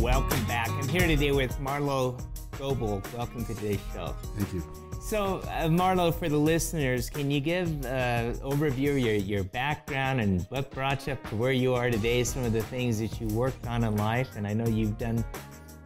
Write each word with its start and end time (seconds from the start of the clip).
Welcome 0.00 0.44
back. 0.44 0.68
I'm 0.70 0.88
here 0.88 1.06
today 1.06 1.32
with 1.32 1.58
Marlo 1.58 2.20
Goble. 2.58 3.02
Welcome 3.16 3.44
to 3.46 3.54
today's 3.54 3.80
show. 3.92 4.14
Thank 4.36 4.52
you. 4.52 4.62
So, 5.00 5.38
uh, 5.38 5.68
Marlo, 5.68 6.14
for 6.14 6.28
the 6.28 6.36
listeners, 6.36 7.08
can 7.10 7.30
you 7.30 7.40
give 7.40 7.68
an 7.84 7.86
uh, 7.86 8.36
overview 8.42 8.90
of 8.90 8.98
your, 8.98 9.14
your 9.14 9.44
background 9.44 10.20
and 10.20 10.42
what 10.48 10.70
brought 10.70 11.06
you 11.06 11.12
up 11.12 11.28
to 11.28 11.36
where 11.36 11.52
you 11.52 11.74
are 11.74 11.90
today, 11.90 12.24
some 12.24 12.44
of 12.44 12.52
the 12.52 12.62
things 12.62 12.98
that 13.00 13.20
you 13.20 13.28
worked 13.28 13.66
on 13.66 13.84
in 13.84 13.96
life? 13.96 14.36
And 14.36 14.46
I 14.46 14.52
know 14.52 14.66
you've 14.66 14.98
done 14.98 15.24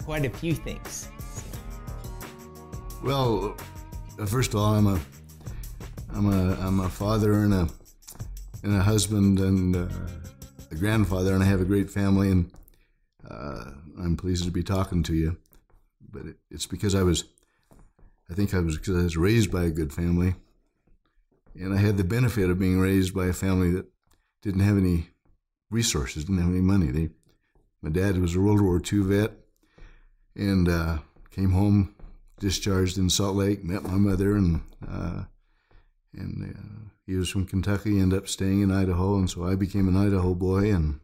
quite 0.05 0.25
a 0.25 0.31
few 0.31 0.55
things. 0.55 1.09
Well, 3.03 3.57
uh, 4.19 4.27
first 4.27 4.55
of 4.55 4.61
all, 4.61 4.75
I'm 4.75 4.87
a 4.87 5.01
I'm 6.15 6.33
a 6.33 6.55
I'm 6.61 6.81
a 6.81 6.89
father 6.89 7.35
and 7.35 7.53
a 7.53 7.69
and 8.63 8.75
a 8.75 8.83
husband 8.83 9.39
and 9.39 9.77
uh, 9.77 9.87
a 10.71 10.75
grandfather, 10.75 11.35
and 11.35 11.43
I 11.43 11.47
have 11.47 11.61
a 11.61 11.65
great 11.65 11.91
family, 11.91 12.31
and 12.31 12.51
uh, 13.31 13.65
I'm 13.99 14.17
pleased 14.17 14.45
to 14.45 14.51
be 14.51 14.63
talking 14.63 15.03
to 15.05 15.15
you. 15.15 15.37
But 16.11 16.27
it, 16.27 16.37
it's 16.51 16.67
because 16.67 16.95
I 16.95 17.03
was, 17.03 17.25
I 18.31 18.35
think 18.35 18.55
I 18.55 18.61
was 18.61 18.79
because 18.79 18.97
I 18.97 19.03
was 19.03 19.17
raised 19.17 19.51
by 19.51 19.65
a 19.65 19.71
good 19.71 19.93
family, 19.93 20.35
and 21.55 21.75
I 21.75 21.79
had 21.79 21.97
the 21.97 22.05
benefit 22.05 22.51
of 22.51 22.59
being 22.59 22.81
raised 22.81 23.15
by 23.15 23.27
a 23.27 23.33
family 23.33 23.71
that 23.73 23.87
didn't 24.43 24.61
have 24.61 24.79
any 24.79 25.11
resources, 25.71 26.25
didn't 26.25 26.43
have 26.43 26.51
any 26.51 26.63
money. 26.63 26.87
They, 26.87 27.11
my 27.83 27.91
dad 27.91 28.19
was 28.19 28.35
a 28.35 28.41
World 28.41 28.63
War 28.63 28.81
II 28.81 29.01
vet, 29.01 29.33
and 30.35 30.69
uh, 30.69 30.99
came 31.31 31.51
home 31.51 31.95
discharged 32.41 32.97
in 32.97 33.11
Salt 33.11 33.37
Lake. 33.37 33.65
Met 33.65 33.83
my 33.83 33.97
mother, 33.97 34.37
and 34.37 34.63
uh, 34.89 35.25
and 36.15 36.55
uh, 36.57 36.91
he 37.07 37.17
was 37.17 37.29
from 37.29 37.47
Kentucky. 37.47 38.01
Ended 38.01 38.19
up 38.19 38.29
staying 38.29 38.63
in 38.63 38.71
Idaho, 38.71 39.17
and 39.17 39.29
so 39.29 39.45
I 39.45 39.57
became 39.57 39.89
an 39.89 39.97
Idaho 39.97 40.35
boy, 40.35 40.73
and 40.73 41.01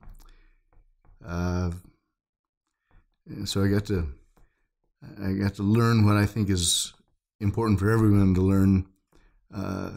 uh, 1.26 1.70
and 3.26 3.48
so 3.48 3.62
I 3.62 3.68
got 3.68 3.86
to 3.86 4.06
I 5.22 5.32
got 5.32 5.54
to 5.54 5.62
learn 5.62 6.06
what 6.06 6.16
I 6.16 6.26
think 6.26 6.48
is 6.50 6.92
important 7.40 7.78
for 7.78 7.90
everyone 7.90 8.34
to 8.34 8.40
learn 8.40 8.86
uh, 9.54 9.90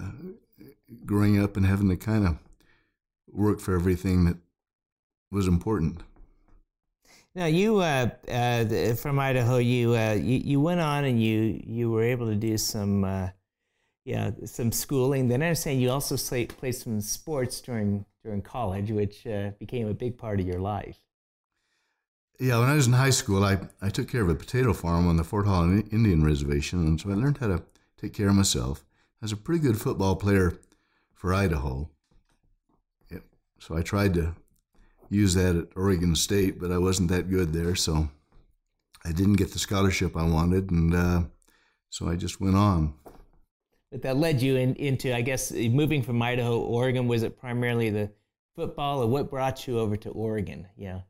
growing 1.06 1.42
up 1.42 1.58
and 1.58 1.66
having 1.66 1.90
to 1.90 1.98
kind 1.98 2.28
of 2.28 2.38
work 3.32 3.60
for 3.60 3.76
everything 3.76 4.26
that 4.26 4.38
was 5.32 5.48
important. 5.48 6.02
Now 7.36 7.46
you 7.46 7.78
uh, 7.78 8.10
uh, 8.28 8.96
from 8.96 9.20
Idaho, 9.20 9.58
you, 9.58 9.96
uh, 9.96 10.14
you, 10.14 10.38
you 10.38 10.60
went 10.60 10.82
on 10.82 11.06
and 11.06 11.22
you 11.22 11.62
you 11.66 11.92
were 11.92 12.04
able 12.04 12.26
to 12.28 12.36
do 12.36 12.58
some 12.58 13.04
uh, 13.04 13.30
yeah 14.06 14.32
some 14.46 14.72
schooling. 14.72 15.28
Then 15.28 15.44
I 15.44 15.48
understand 15.48 15.82
you 15.82 15.92
also 15.92 16.18
played 16.48 16.76
some 16.76 17.00
sports 17.02 17.62
during 17.62 18.06
during 18.24 18.42
college, 18.42 18.90
which 18.92 19.28
uh, 19.28 19.52
became 19.60 19.88
a 19.88 19.94
big 19.94 20.18
part 20.18 20.40
of 20.40 20.48
your 20.48 20.60
life. 20.60 20.98
Yeah, 22.40 22.60
when 22.60 22.70
I 22.70 22.76
was 22.76 22.86
in 22.86 22.94
high 22.94 23.10
school, 23.10 23.44
I, 23.44 23.58
I 23.82 23.90
took 23.90 24.10
care 24.10 24.22
of 24.22 24.30
a 24.30 24.36
potato 24.36 24.72
farm 24.74 25.08
on 25.08 25.18
the 25.18 25.24
Fort 25.24 25.48
Hall 25.48 25.64
Indian 25.64 26.24
Reservation, 26.24 26.86
and 26.86 27.02
so 27.02 27.10
I 27.10 27.14
learned 27.14 27.40
how 27.40 27.48
to 27.48 27.64
take 28.00 28.14
care 28.14 28.30
of 28.30 28.36
myself. 28.36 28.86
I 29.22 29.26
was 29.26 29.32
a 29.32 29.38
pretty 29.38 29.62
good 29.62 29.82
football 29.82 30.16
player 30.16 30.60
for 31.14 31.34
Idaho. 31.34 31.90
So 33.60 33.76
I 33.76 33.82
tried 33.82 34.14
to 34.14 34.36
use 35.10 35.34
that 35.34 35.56
at 35.56 35.68
Oregon 35.76 36.16
State, 36.16 36.60
but 36.60 36.72
I 36.72 36.78
wasn't 36.78 37.10
that 37.10 37.30
good 37.30 37.54
there, 37.54 37.76
so 37.76 38.10
I 39.04 39.12
didn't 39.12 39.34
get 39.34 39.52
the 39.52 39.60
scholarship 39.60 40.16
I 40.16 40.24
wanted, 40.24 40.70
and 40.70 40.94
uh, 40.94 41.22
so 41.90 42.08
I 42.08 42.16
just 42.16 42.40
went 42.40 42.56
on. 42.56 42.94
But 43.92 44.04
that 44.04 44.18
led 44.18 44.42
you 44.42 44.58
in, 44.58 44.76
into, 44.76 45.16
I 45.16 45.22
guess, 45.22 45.52
moving 45.52 46.04
from 46.04 46.22
Idaho, 46.22 46.60
Oregon. 46.60 47.08
Was 47.08 47.24
it 47.24 47.40
primarily 47.40 47.90
the 47.90 48.12
football, 48.56 49.02
or 49.02 49.08
what 49.08 49.30
brought 49.30 49.68
you 49.68 49.80
over 49.80 49.98
to 49.98 50.10
Oregon? 50.10 50.68
Yeah. 50.76 51.02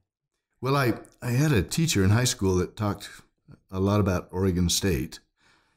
Well, 0.60 0.76
I, 0.76 0.94
I 1.22 1.32
had 1.32 1.52
a 1.52 1.62
teacher 1.62 2.04
in 2.04 2.10
high 2.10 2.24
school 2.24 2.56
that 2.56 2.76
talked 2.76 3.10
a 3.72 3.80
lot 3.80 4.00
about 4.00 4.28
Oregon 4.32 4.70
State. 4.70 5.20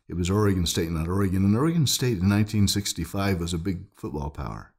It 0.08 0.14
was 0.14 0.30
Oregon 0.30 0.64
State, 0.64 0.90
not 0.90 1.06
Oregon. 1.06 1.44
And 1.44 1.54
Oregon 1.54 1.86
State 1.86 2.18
in 2.18 2.30
1965 2.30 3.40
was 3.40 3.52
a 3.52 3.58
big 3.58 3.84
football 3.94 4.30
power. 4.30 4.72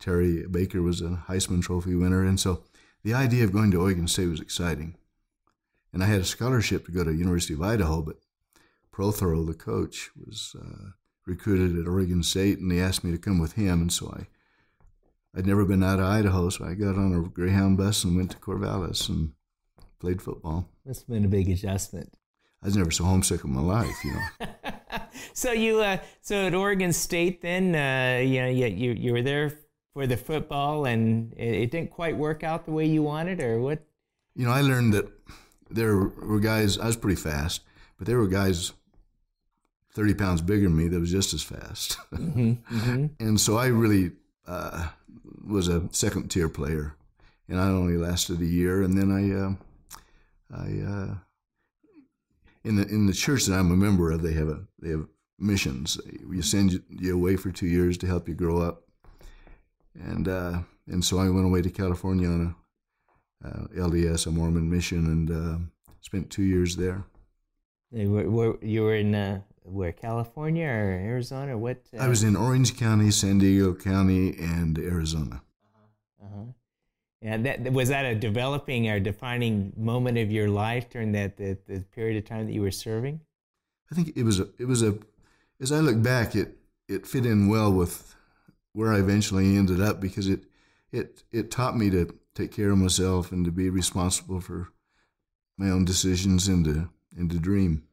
Terry 0.00 0.44
Baker 0.48 0.82
was 0.82 1.00
a 1.00 1.22
Heisman 1.28 1.62
Trophy 1.62 1.94
winner. 1.94 2.24
And 2.24 2.40
so 2.40 2.64
the 3.04 3.14
idea 3.14 3.44
of 3.44 3.52
going 3.52 3.70
to 3.70 3.80
Oregon 3.80 4.08
State 4.08 4.26
was 4.26 4.40
exciting. 4.40 4.96
And 5.92 6.02
I 6.02 6.06
had 6.06 6.20
a 6.20 6.24
scholarship 6.24 6.86
to 6.86 6.92
go 6.92 7.04
to 7.04 7.14
University 7.14 7.54
of 7.54 7.62
Idaho, 7.62 8.02
but 8.02 8.16
Prothro, 8.92 9.46
the 9.46 9.54
coach, 9.54 10.10
was 10.16 10.56
uh, 10.60 10.90
recruited 11.24 11.78
at 11.78 11.86
Oregon 11.86 12.24
State, 12.24 12.58
and 12.58 12.72
he 12.72 12.80
asked 12.80 13.04
me 13.04 13.12
to 13.12 13.18
come 13.18 13.38
with 13.38 13.52
him. 13.52 13.80
And 13.80 13.92
so 13.92 14.08
I 14.08 14.26
I'd 15.36 15.46
never 15.46 15.64
been 15.64 15.82
out 15.82 16.00
of 16.00 16.06
Idaho, 16.06 16.48
so 16.48 16.64
I 16.64 16.74
got 16.74 16.96
on 16.96 17.14
a 17.14 17.28
Greyhound 17.28 17.76
bus 17.76 18.02
and 18.04 18.16
went 18.16 18.32
to 18.32 18.38
Corvallis 18.38 19.08
and 19.08 19.32
played 20.00 20.20
football. 20.20 20.68
That's 20.84 21.04
been 21.04 21.24
a 21.24 21.28
big 21.28 21.48
adjustment. 21.48 22.12
I 22.62 22.66
was 22.66 22.76
never 22.76 22.90
so 22.90 23.04
homesick 23.04 23.44
in 23.44 23.52
my 23.52 23.60
life, 23.60 24.04
you 24.04 24.12
know. 24.12 25.00
so 25.32 25.52
you, 25.52 25.80
uh, 25.80 25.98
so 26.20 26.46
at 26.46 26.54
Oregon 26.54 26.92
State, 26.92 27.42
then, 27.42 27.74
uh, 27.74 28.20
you 28.20 28.40
know, 28.40 28.48
you, 28.48 28.66
you, 28.66 28.92
you 28.92 29.12
were 29.12 29.22
there 29.22 29.52
for 29.92 30.06
the 30.06 30.16
football, 30.16 30.84
and 30.84 31.32
it, 31.34 31.54
it 31.54 31.70
didn't 31.70 31.90
quite 31.90 32.16
work 32.16 32.42
out 32.42 32.64
the 32.64 32.72
way 32.72 32.86
you 32.86 33.02
wanted, 33.02 33.40
or 33.40 33.60
what? 33.60 33.84
You 34.34 34.46
know, 34.46 34.52
I 34.52 34.60
learned 34.60 34.92
that 34.94 35.08
there 35.70 35.96
were 35.96 36.40
guys. 36.40 36.78
I 36.78 36.86
was 36.86 36.96
pretty 36.96 37.20
fast, 37.20 37.62
but 37.98 38.06
there 38.06 38.18
were 38.18 38.28
guys 38.28 38.72
30 39.94 40.14
pounds 40.14 40.40
bigger 40.40 40.64
than 40.64 40.76
me 40.76 40.88
that 40.88 41.00
was 41.00 41.10
just 41.10 41.34
as 41.34 41.42
fast. 41.42 41.98
Mm-hmm, 42.12 42.52
mm-hmm. 42.52 43.06
and 43.20 43.40
so 43.40 43.56
I 43.56 43.66
really 43.66 44.12
uh, 44.46 44.88
was 45.46 45.68
a 45.68 45.88
second 45.92 46.30
tier 46.30 46.48
player, 46.48 46.94
and 47.48 47.60
I 47.60 47.68
only 47.68 47.96
lasted 47.96 48.40
a 48.40 48.46
year. 48.46 48.82
And 48.82 48.96
then 48.96 49.10
I, 49.10 49.32
uh, 49.34 49.52
I 50.56 50.66
uh, 50.92 51.14
in 52.64 52.76
the 52.76 52.86
in 52.88 53.06
the 53.06 53.12
church 53.12 53.46
that 53.46 53.58
I'm 53.58 53.70
a 53.70 53.76
member 53.76 54.10
of, 54.10 54.22
they 54.22 54.32
have 54.34 54.48
a 54.48 54.60
they 54.80 54.90
have 54.90 55.06
missions. 55.38 55.98
You 56.28 56.42
send 56.42 56.82
you 56.90 57.14
away 57.14 57.36
for 57.36 57.50
two 57.50 57.66
years 57.66 57.96
to 57.98 58.06
help 58.06 58.28
you 58.28 58.34
grow 58.34 58.60
up, 58.60 58.82
and 59.94 60.28
uh, 60.28 60.58
and 60.86 61.04
so 61.04 61.18
I 61.18 61.28
went 61.28 61.46
away 61.46 61.62
to 61.62 61.70
California 61.70 62.28
on 62.28 62.54
a 63.44 63.48
uh, 63.48 63.66
LDS, 63.76 64.26
a 64.26 64.30
Mormon 64.30 64.70
mission, 64.70 65.06
and 65.06 65.30
uh, 65.30 65.92
spent 66.00 66.30
two 66.30 66.42
years 66.42 66.76
there. 66.76 67.04
You 67.92 68.10
were, 68.10 68.58
you 68.62 68.82
were 68.82 68.94
in 68.94 69.14
uh, 69.14 69.40
where 69.70 69.92
California 69.92 70.66
or 70.66 70.90
Arizona? 70.92 71.56
What? 71.56 71.78
Uh, 71.96 72.02
I 72.02 72.08
was 72.08 72.22
in 72.22 72.36
Orange 72.36 72.76
County, 72.76 73.10
San 73.10 73.38
Diego 73.38 73.74
County, 73.74 74.36
and 74.38 74.78
Arizona. 74.78 75.42
Uh-huh. 75.64 76.26
uh-huh. 76.26 76.44
Yeah, 77.22 77.36
that 77.36 77.72
was 77.72 77.88
that 77.90 78.04
a 78.04 78.14
developing 78.14 78.88
or 78.88 78.98
defining 78.98 79.72
moment 79.76 80.18
of 80.18 80.30
your 80.30 80.48
life 80.48 80.88
during 80.88 81.12
that 81.12 81.36
the, 81.36 81.58
the 81.66 81.80
period 81.80 82.16
of 82.16 82.24
time 82.24 82.46
that 82.46 82.52
you 82.52 82.62
were 82.62 82.70
serving. 82.70 83.20
I 83.90 83.94
think 83.94 84.16
it 84.16 84.22
was 84.22 84.40
a 84.40 84.48
it 84.58 84.66
was 84.66 84.82
a 84.82 84.98
as 85.60 85.72
I 85.72 85.80
look 85.80 86.02
back, 86.02 86.34
it 86.34 86.56
it 86.88 87.06
fit 87.06 87.26
in 87.26 87.48
well 87.48 87.72
with 87.72 88.16
where 88.72 88.92
I 88.92 88.98
eventually 88.98 89.56
ended 89.56 89.80
up 89.80 90.00
because 90.00 90.28
it 90.28 90.44
it 90.92 91.22
it 91.30 91.50
taught 91.50 91.76
me 91.76 91.90
to 91.90 92.14
take 92.34 92.52
care 92.52 92.70
of 92.70 92.78
myself 92.78 93.32
and 93.32 93.44
to 93.44 93.50
be 93.50 93.68
responsible 93.68 94.40
for 94.40 94.68
my 95.58 95.68
own 95.70 95.84
decisions 95.84 96.48
and 96.48 96.64
to 96.64 96.90
and 97.16 97.30
to 97.30 97.38
dream. 97.38 97.84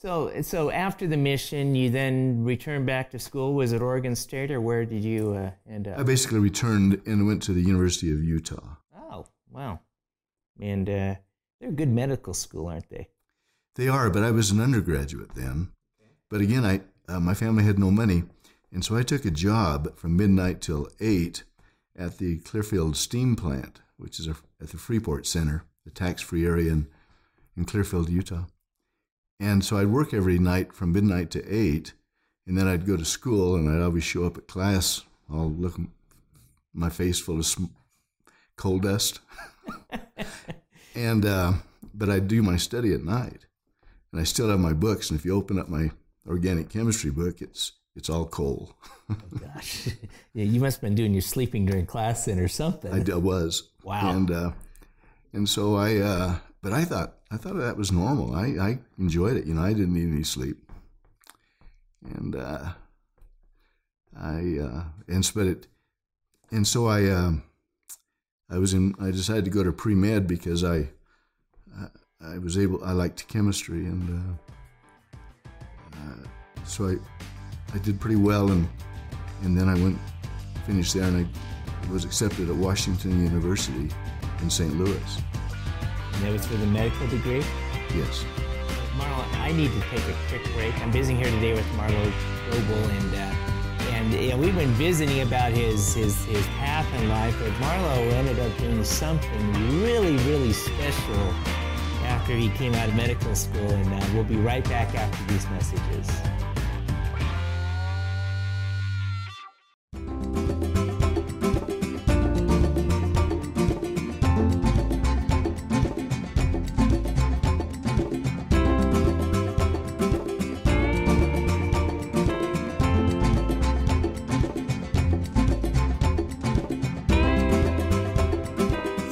So, 0.00 0.42
so 0.42 0.70
after 0.70 1.08
the 1.08 1.16
mission, 1.16 1.74
you 1.74 1.90
then 1.90 2.44
returned 2.44 2.86
back 2.86 3.10
to 3.10 3.18
school. 3.18 3.54
Was 3.54 3.72
it 3.72 3.82
Oregon 3.82 4.14
State, 4.14 4.52
or 4.52 4.60
where 4.60 4.84
did 4.84 5.02
you 5.02 5.32
uh, 5.32 5.50
end 5.68 5.88
up? 5.88 5.98
I 5.98 6.04
basically 6.04 6.38
returned 6.38 7.02
and 7.04 7.26
went 7.26 7.42
to 7.44 7.52
the 7.52 7.60
University 7.60 8.12
of 8.12 8.22
Utah. 8.22 8.76
Oh, 8.96 9.26
wow! 9.50 9.80
And 10.60 10.88
uh, 10.88 11.14
they're 11.60 11.70
a 11.70 11.72
good 11.72 11.88
medical 11.88 12.32
school, 12.32 12.68
aren't 12.68 12.88
they? 12.90 13.08
They 13.74 13.88
are, 13.88 14.08
but 14.08 14.22
I 14.22 14.30
was 14.30 14.52
an 14.52 14.60
undergraduate 14.60 15.34
then. 15.34 15.72
But 16.30 16.42
again, 16.42 16.64
I 16.64 16.82
uh, 17.08 17.18
my 17.18 17.34
family 17.34 17.64
had 17.64 17.78
no 17.80 17.90
money, 17.90 18.22
and 18.70 18.84
so 18.84 18.96
I 18.96 19.02
took 19.02 19.24
a 19.24 19.32
job 19.32 19.96
from 19.96 20.16
midnight 20.16 20.60
till 20.60 20.88
eight 21.00 21.42
at 21.96 22.18
the 22.18 22.36
Clearfield 22.38 22.96
Steam 22.96 23.34
Plant, 23.34 23.80
which 23.96 24.20
is 24.20 24.28
a, 24.28 24.36
at 24.62 24.68
the 24.68 24.78
Freeport 24.78 25.26
Center, 25.26 25.64
the 25.84 25.90
tax-free 25.90 26.46
area 26.46 26.70
in, 26.70 26.86
in 27.56 27.64
Clearfield, 27.64 28.08
Utah. 28.08 28.44
And 29.40 29.64
so 29.64 29.76
I'd 29.76 29.88
work 29.88 30.12
every 30.12 30.38
night 30.38 30.72
from 30.72 30.92
midnight 30.92 31.30
to 31.32 31.44
eight, 31.48 31.92
and 32.46 32.56
then 32.58 32.66
I'd 32.66 32.86
go 32.86 32.96
to 32.96 33.04
school, 33.04 33.54
and 33.54 33.68
I'd 33.68 33.84
always 33.84 34.04
show 34.04 34.24
up 34.24 34.36
at 34.36 34.48
class, 34.48 35.02
all 35.32 35.50
look 35.50 35.78
my 36.72 36.88
face 36.88 37.20
full 37.20 37.38
of 37.38 37.46
sm- 37.46 37.66
coal 38.56 38.78
dust, 38.78 39.20
and 40.94 41.24
uh, 41.24 41.52
but 41.94 42.10
I'd 42.10 42.28
do 42.28 42.42
my 42.42 42.56
study 42.56 42.92
at 42.92 43.04
night, 43.04 43.46
and 44.12 44.20
I 44.20 44.24
still 44.24 44.48
have 44.48 44.60
my 44.60 44.72
books. 44.72 45.10
And 45.10 45.18
if 45.18 45.24
you 45.24 45.36
open 45.36 45.58
up 45.58 45.68
my 45.68 45.90
organic 46.26 46.68
chemistry 46.68 47.10
book, 47.10 47.40
it's 47.40 47.72
it's 47.94 48.10
all 48.10 48.26
coal. 48.26 48.74
oh, 49.10 49.16
gosh, 49.40 49.88
yeah, 50.34 50.44
you 50.44 50.60
must 50.60 50.76
have 50.76 50.82
been 50.82 50.94
doing 50.94 51.12
your 51.12 51.22
sleeping 51.22 51.66
during 51.66 51.86
class 51.86 52.24
then, 52.24 52.38
or 52.38 52.48
something. 52.48 52.92
I, 52.92 53.12
I 53.12 53.16
was. 53.16 53.70
Wow. 53.84 54.10
And 54.10 54.30
uh, 54.30 54.50
and 55.32 55.48
so 55.48 55.76
I, 55.76 55.96
uh, 55.96 56.36
but 56.62 56.72
I 56.72 56.84
thought 56.84 57.14
I 57.30 57.36
thought 57.36 57.56
that 57.56 57.76
was 57.76 57.92
normal. 57.92 58.34
I, 58.34 58.46
I 58.60 58.78
enjoyed 58.98 59.36
it. 59.36 59.46
You 59.46 59.54
know, 59.54 59.62
I 59.62 59.72
didn't 59.72 59.94
need 59.94 60.12
any 60.12 60.24
sleep. 60.24 60.70
And 62.04 62.36
uh, 62.36 62.70
I 64.18 64.58
uh, 64.60 64.84
and 65.08 65.30
but 65.34 65.46
it, 65.46 65.66
and 66.50 66.66
so 66.66 66.86
I 66.86 67.04
uh, 67.06 67.32
I 68.50 68.58
was 68.58 68.74
in. 68.74 68.94
I 69.00 69.10
decided 69.10 69.44
to 69.44 69.50
go 69.50 69.62
to 69.62 69.72
pre 69.72 69.94
med 69.94 70.26
because 70.26 70.64
I 70.64 70.88
I 72.20 72.38
was 72.38 72.56
able. 72.58 72.82
I 72.84 72.92
liked 72.92 73.28
chemistry, 73.28 73.84
and 73.86 74.38
so 76.68 76.88
I 76.88 76.96
I 77.74 77.78
did 77.78 78.00
pretty 78.00 78.16
well, 78.16 78.50
and 78.50 78.68
and 79.42 79.58
then 79.58 79.68
I 79.68 79.74
went 79.74 79.98
finished 80.66 80.94
there, 80.94 81.04
and 81.04 81.26
I 81.82 81.92
was 81.92 82.04
accepted 82.04 82.50
at 82.50 82.54
Washington 82.54 83.24
University 83.24 83.88
in 84.42 84.50
St. 84.50 84.72
Louis. 84.78 85.22
And 86.18 86.26
that 86.26 86.32
was 86.32 86.44
for 86.46 86.56
the 86.56 86.66
medical 86.66 87.06
degree. 87.06 87.44
Yes. 87.94 88.24
Marlo, 88.96 89.24
I 89.38 89.52
need 89.52 89.70
to 89.70 89.80
take 89.82 90.02
a 90.08 90.16
quick 90.28 90.42
break. 90.52 90.76
I'm 90.80 90.90
visiting 90.90 91.16
here 91.16 91.30
today 91.30 91.52
with 91.52 91.64
Marlo 91.76 92.12
Goble, 92.50 92.90
and 92.90 93.14
uh, 93.14 93.34
and 93.92 94.12
you 94.12 94.30
know, 94.30 94.36
we've 94.36 94.56
been 94.56 94.72
visiting 94.72 95.20
about 95.20 95.52
his, 95.52 95.94
his 95.94 96.24
his 96.24 96.44
path 96.58 96.92
in 97.00 97.08
life. 97.08 97.36
But 97.38 97.52
Marlo 97.52 98.10
ended 98.14 98.40
up 98.40 98.58
doing 98.58 98.82
something 98.82 99.80
really, 99.80 100.16
really 100.28 100.52
special 100.52 101.32
after 102.02 102.32
he 102.32 102.48
came 102.50 102.74
out 102.74 102.88
of 102.88 102.96
medical 102.96 103.36
school, 103.36 103.70
and 103.70 103.94
uh, 103.94 104.04
we'll 104.12 104.24
be 104.24 104.38
right 104.38 104.64
back 104.68 104.96
after 104.96 105.32
these 105.32 105.48
messages. 105.50 106.10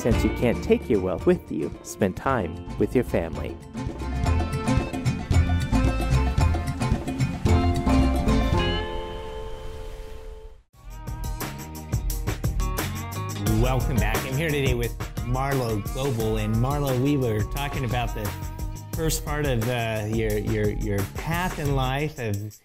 Since 0.07 0.23
you 0.23 0.31
can't 0.35 0.63
take 0.63 0.89
your 0.89 1.01
wealth 1.01 1.27
with 1.27 1.51
you, 1.51 1.69
spend 1.83 2.17
time 2.17 2.55
with 2.79 2.95
your 2.95 3.03
family. 3.03 3.57
Welcome 13.61 13.97
back. 13.97 14.17
I'm 14.19 14.37
here 14.37 14.49
today 14.49 14.75
with 14.75 14.97
Marlo 15.25 15.83
Goble, 15.93 16.37
and 16.37 16.55
Marlo, 16.55 16.97
we 17.03 17.17
were 17.17 17.41
talking 17.53 17.85
about 17.85 18.15
the 18.15 18.31
first 18.93 19.25
part 19.25 19.45
of 19.45 19.69
uh, 19.69 20.05
your 20.07 20.39
your 20.39 20.71
your 20.71 21.01
path 21.17 21.59
in 21.59 21.75
life 21.75 22.21
of 22.21 22.57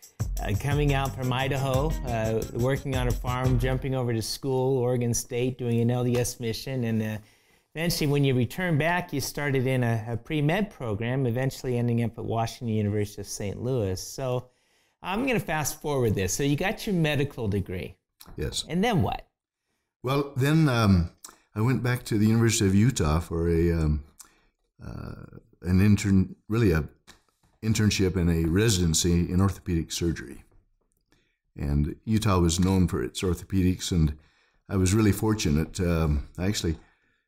uh, 0.42 0.54
coming 0.60 0.94
out 0.94 1.16
from 1.16 1.32
Idaho, 1.32 1.92
uh, 2.08 2.42
working 2.54 2.96
on 2.96 3.08
a 3.08 3.12
farm, 3.12 3.60
jumping 3.60 3.96
over 3.96 4.14
to 4.14 4.22
school, 4.22 4.78
Oregon 4.78 5.14
State, 5.14 5.58
doing 5.58 5.80
an 5.80 5.90
LDS 5.90 6.40
mission, 6.40 6.84
and 6.86 7.02
uh, 7.02 7.18
eventually, 7.76 8.08
when 8.08 8.24
you 8.24 8.34
returned 8.34 8.80
back, 8.80 9.14
you 9.14 9.22
started 9.22 9.68
in 9.68 9.84
a, 9.84 10.06
a 10.10 10.18
pre 10.18 10.42
med 10.42 10.70
program, 10.72 11.26
eventually 11.26 11.78
ending 11.78 12.04
up 12.04 12.18
at 12.18 12.26
Washington 12.26 12.76
University 12.76 13.22
of 13.22 13.28
St. 13.28 13.62
Louis. 13.62 14.02
So 14.02 14.50
I'm 15.02 15.26
going 15.26 15.40
to 15.40 15.46
fast 15.46 15.82
forward 15.82 16.16
this. 16.16 16.34
So 16.34 16.44
you 16.44 16.56
got 16.56 16.86
your 16.86 16.96
medical 16.96 17.48
degree. 17.48 17.96
Yes. 18.36 18.66
And 18.68 18.84
then 18.84 19.02
what? 19.02 19.28
Well, 20.04 20.34
then 20.36 20.68
um, 20.70 21.12
I 21.56 21.62
went 21.62 21.84
back 21.84 22.04
to 22.06 22.18
the 22.18 22.26
University 22.26 22.66
of 22.66 22.76
Utah 22.76 23.20
for 23.20 23.50
a 23.50 23.72
um, 23.72 24.04
uh, 24.84 25.38
an 25.64 25.80
intern, 25.80 26.36
really 26.50 26.72
a 26.72 26.84
internship 27.64 28.16
and 28.16 28.30
a 28.30 28.50
residency 28.50 29.32
in 29.32 29.40
orthopedic 29.40 29.92
surgery. 29.92 30.44
And 31.56 31.96
Utah 32.06 32.40
was 32.40 32.60
known 32.60 32.88
for 32.88 33.04
its 33.04 33.22
orthopedics, 33.22 33.92
and 33.92 34.18
I 34.70 34.78
was 34.78 34.94
really 34.94 35.12
fortunate. 35.12 35.80
Um, 35.80 36.28
I 36.38 36.48
actually 36.48 36.78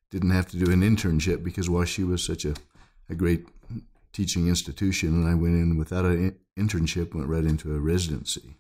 didn't 0.09 0.31
have 0.31 0.47
to 0.49 0.57
do 0.57 0.71
an 0.71 0.81
internship 0.81 1.43
because 1.43 1.67
WashU 1.67 2.07
was 2.07 2.23
such 2.23 2.45
a, 2.45 2.55
a 3.09 3.15
great 3.15 3.47
teaching 4.11 4.47
institution, 4.47 5.09
and 5.09 5.27
I 5.27 5.35
went 5.35 5.55
in 5.55 5.77
without 5.77 6.05
an 6.05 6.35
internship, 6.57 7.13
went 7.13 7.27
right 7.27 7.43
into 7.43 7.75
a 7.75 7.79
residency. 7.79 8.57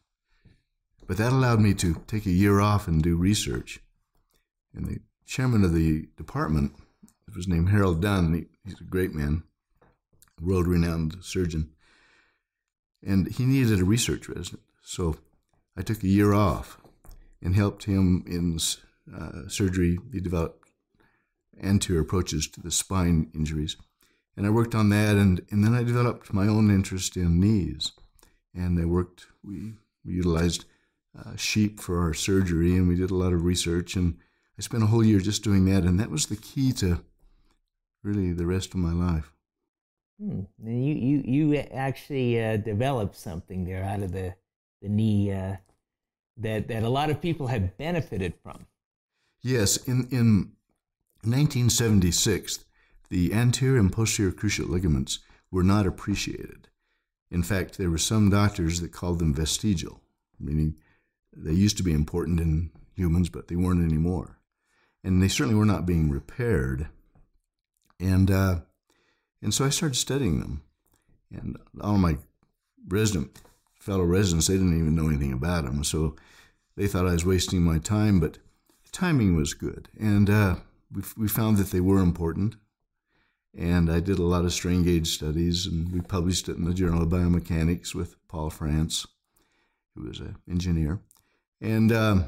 But 1.07 1.17
that 1.17 1.31
allowed 1.31 1.59
me 1.59 1.73
to 1.75 2.01
take 2.07 2.25
a 2.25 2.31
year 2.31 2.59
off 2.59 2.87
and 2.87 3.01
do 3.01 3.15
research. 3.15 3.79
And 4.73 4.85
the 4.85 4.99
chairman 5.25 5.63
of 5.63 5.73
the 5.73 6.07
department 6.17 6.73
was 7.35 7.47
named 7.47 7.69
Harold 7.69 8.01
Dunn. 8.01 8.33
He, 8.33 8.45
he's 8.63 8.79
a 8.81 8.85
great 8.85 9.13
man 9.13 9.43
world 10.43 10.67
renowned 10.67 11.17
surgeon. 11.21 11.71
And 13.05 13.27
he 13.27 13.45
needed 13.45 13.79
a 13.79 13.85
research 13.85 14.29
resident. 14.29 14.61
So 14.81 15.17
I 15.77 15.81
took 15.81 16.03
a 16.03 16.07
year 16.07 16.33
off 16.33 16.77
and 17.41 17.55
helped 17.55 17.85
him 17.85 18.23
in 18.27 18.59
uh, 19.13 19.47
surgery. 19.47 19.99
He 20.11 20.19
developed 20.19 20.69
anterior 21.61 22.01
approaches 22.01 22.47
to 22.47 22.61
the 22.61 22.71
spine 22.71 23.29
injuries. 23.33 23.75
And 24.35 24.47
I 24.47 24.49
worked 24.49 24.73
on 24.73 24.89
that, 24.89 25.15
and, 25.15 25.45
and 25.51 25.63
then 25.63 25.75
I 25.75 25.83
developed 25.83 26.33
my 26.33 26.47
own 26.47 26.71
interest 26.71 27.17
in 27.17 27.39
knees. 27.39 27.91
And 28.55 28.79
I 28.79 28.85
worked, 28.85 29.27
we, 29.43 29.73
we 30.03 30.13
utilized 30.13 30.65
uh, 31.17 31.35
sheep 31.35 31.79
for 31.79 32.01
our 32.01 32.13
surgery, 32.13 32.75
and 32.75 32.87
we 32.87 32.95
did 32.95 33.11
a 33.11 33.15
lot 33.15 33.33
of 33.33 33.43
research. 33.43 33.95
And 33.95 34.17
I 34.57 34.61
spent 34.61 34.83
a 34.83 34.87
whole 34.87 35.05
year 35.05 35.19
just 35.19 35.43
doing 35.43 35.65
that, 35.65 35.83
and 35.83 35.99
that 35.99 36.09
was 36.09 36.27
the 36.27 36.35
key 36.35 36.71
to 36.73 37.03
really 38.03 38.33
the 38.33 38.45
rest 38.45 38.73
of 38.73 38.79
my 38.79 38.91
life. 38.91 39.32
Hmm. 40.19 40.41
And 40.63 40.85
you 40.85 40.93
you 40.93 41.23
you 41.25 41.55
actually 41.57 42.43
uh, 42.43 42.57
developed 42.57 43.15
something 43.15 43.65
there 43.65 43.83
out 43.83 44.03
of 44.03 44.11
the 44.11 44.35
the 44.81 44.89
knee 44.89 45.31
uh, 45.31 45.55
that 46.37 46.67
that 46.67 46.83
a 46.83 46.89
lot 46.89 47.09
of 47.09 47.21
people 47.21 47.47
have 47.47 47.77
benefited 47.77 48.33
from. 48.43 48.67
Yes, 49.41 49.77
in 49.77 50.07
in 50.11 50.53
1976, 51.23 52.65
the 53.09 53.33
anterior 53.33 53.79
and 53.79 53.91
posterior 53.91 54.31
cruciate 54.31 54.69
ligaments 54.69 55.19
were 55.51 55.63
not 55.63 55.87
appreciated. 55.87 56.67
In 57.31 57.43
fact, 57.43 57.77
there 57.77 57.89
were 57.89 57.97
some 57.97 58.29
doctors 58.29 58.81
that 58.81 58.91
called 58.91 59.19
them 59.19 59.33
vestigial, 59.33 60.01
meaning 60.39 60.75
they 61.35 61.53
used 61.53 61.77
to 61.77 61.83
be 61.83 61.93
important 61.93 62.39
in 62.39 62.71
humans, 62.93 63.29
but 63.29 63.47
they 63.47 63.55
weren't 63.55 63.83
anymore, 63.83 64.39
and 65.03 65.21
they 65.21 65.27
certainly 65.27 65.57
were 65.57 65.65
not 65.65 65.85
being 65.85 66.09
repaired. 66.09 66.89
And 67.99 68.29
uh, 68.29 68.59
and 69.43 69.53
so 69.53 69.65
I 69.65 69.69
started 69.69 69.95
studying 69.95 70.39
them. 70.39 70.61
And 71.31 71.57
all 71.81 71.97
my 71.97 72.17
resident 72.87 73.39
fellow 73.79 74.03
residents, 74.03 74.47
they 74.47 74.53
didn't 74.53 74.79
even 74.79 74.95
know 74.95 75.09
anything 75.09 75.33
about 75.33 75.65
them. 75.65 75.83
So 75.83 76.15
they 76.77 76.87
thought 76.87 77.07
I 77.07 77.13
was 77.13 77.25
wasting 77.25 77.61
my 77.61 77.77
time, 77.77 78.19
but 78.19 78.35
the 78.85 78.91
timing 78.91 79.35
was 79.35 79.53
good. 79.53 79.89
And 79.99 80.29
uh, 80.29 80.55
we, 80.91 81.03
we 81.17 81.27
found 81.27 81.57
that 81.57 81.71
they 81.71 81.81
were 81.81 81.99
important. 81.99 82.55
And 83.55 83.91
I 83.91 83.99
did 83.99 84.17
a 84.17 84.23
lot 84.23 84.45
of 84.45 84.53
strain 84.53 84.83
gauge 84.83 85.09
studies, 85.09 85.67
and 85.67 85.91
we 85.91 86.01
published 86.01 86.49
it 86.49 86.57
in 86.57 86.63
the 86.63 86.73
Journal 86.73 87.03
of 87.03 87.09
Biomechanics 87.09 87.93
with 87.93 88.15
Paul 88.27 88.49
France, 88.49 89.05
who 89.93 90.07
was 90.07 90.19
an 90.19 90.37
engineer. 90.49 91.01
And, 91.61 91.91
uh, 91.91 92.23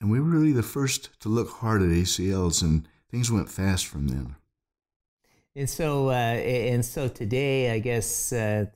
and 0.00 0.10
we 0.10 0.20
were 0.20 0.28
really 0.28 0.52
the 0.52 0.62
first 0.62 1.08
to 1.20 1.28
look 1.28 1.50
hard 1.50 1.82
at 1.82 1.88
ACLs, 1.88 2.62
and 2.62 2.86
things 3.10 3.32
went 3.32 3.48
fast 3.48 3.86
from 3.86 4.08
then. 4.08 4.36
And 5.56 5.68
so, 5.68 6.10
uh, 6.10 6.12
and 6.12 6.84
so 6.84 7.08
today, 7.08 7.72
I 7.72 7.80
guess, 7.80 8.32
uh, 8.32 8.66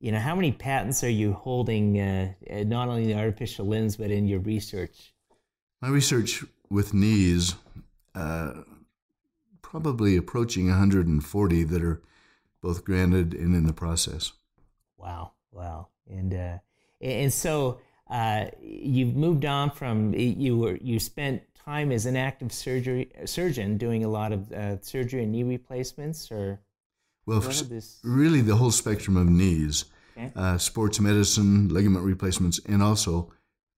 you 0.00 0.10
know, 0.10 0.18
how 0.18 0.34
many 0.34 0.52
patents 0.52 1.04
are 1.04 1.10
you 1.10 1.34
holding, 1.34 2.00
uh, 2.00 2.32
not 2.64 2.88
only 2.88 3.02
in 3.02 3.08
the 3.08 3.14
artificial 3.18 3.66
limbs, 3.66 3.96
but 3.96 4.10
in 4.10 4.26
your 4.26 4.40
research? 4.40 5.12
My 5.82 5.88
research 5.88 6.42
with 6.70 6.94
knees, 6.94 7.56
uh, 8.14 8.62
probably 9.60 10.16
approaching 10.16 10.68
140 10.68 11.64
that 11.64 11.82
are 11.82 12.02
both 12.62 12.84
granted 12.84 13.34
and 13.34 13.54
in 13.54 13.66
the 13.66 13.72
process. 13.74 14.32
Wow, 14.96 15.32
wow, 15.52 15.88
and 16.08 16.32
uh, 16.32 16.58
and 17.02 17.30
so 17.30 17.80
uh, 18.08 18.46
you've 18.62 19.14
moved 19.14 19.44
on 19.44 19.70
from 19.70 20.14
you 20.14 20.56
were 20.56 20.76
you 20.76 20.98
spent 20.98 21.42
time 21.64 21.92
as 21.92 22.06
an 22.06 22.16
active 22.16 22.52
surgery 22.52 23.10
surgeon 23.24 23.78
doing 23.78 24.04
a 24.04 24.08
lot 24.08 24.32
of 24.32 24.52
uh, 24.52 24.80
surgery 24.80 25.22
and 25.22 25.32
knee 25.32 25.42
replacements 25.42 26.30
or 26.30 26.60
well 27.26 27.42
really 28.02 28.40
the 28.40 28.56
whole 28.56 28.70
spectrum 28.70 29.16
of 29.16 29.28
knees 29.28 29.86
okay. 30.16 30.30
uh, 30.36 30.58
sports 30.58 31.00
medicine 31.00 31.68
ligament 31.68 32.04
replacements 32.04 32.60
and 32.66 32.82
also 32.82 33.32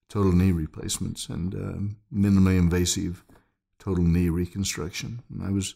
total 0.09 0.31
knee 0.31 0.51
replacements 0.51 1.27
and 1.29 1.53
um, 1.55 1.97
minimally 2.13 2.57
invasive 2.57 3.23
total 3.79 4.03
knee 4.03 4.29
reconstruction. 4.29 5.21
And 5.29 5.43
i 5.43 5.51
was 5.51 5.75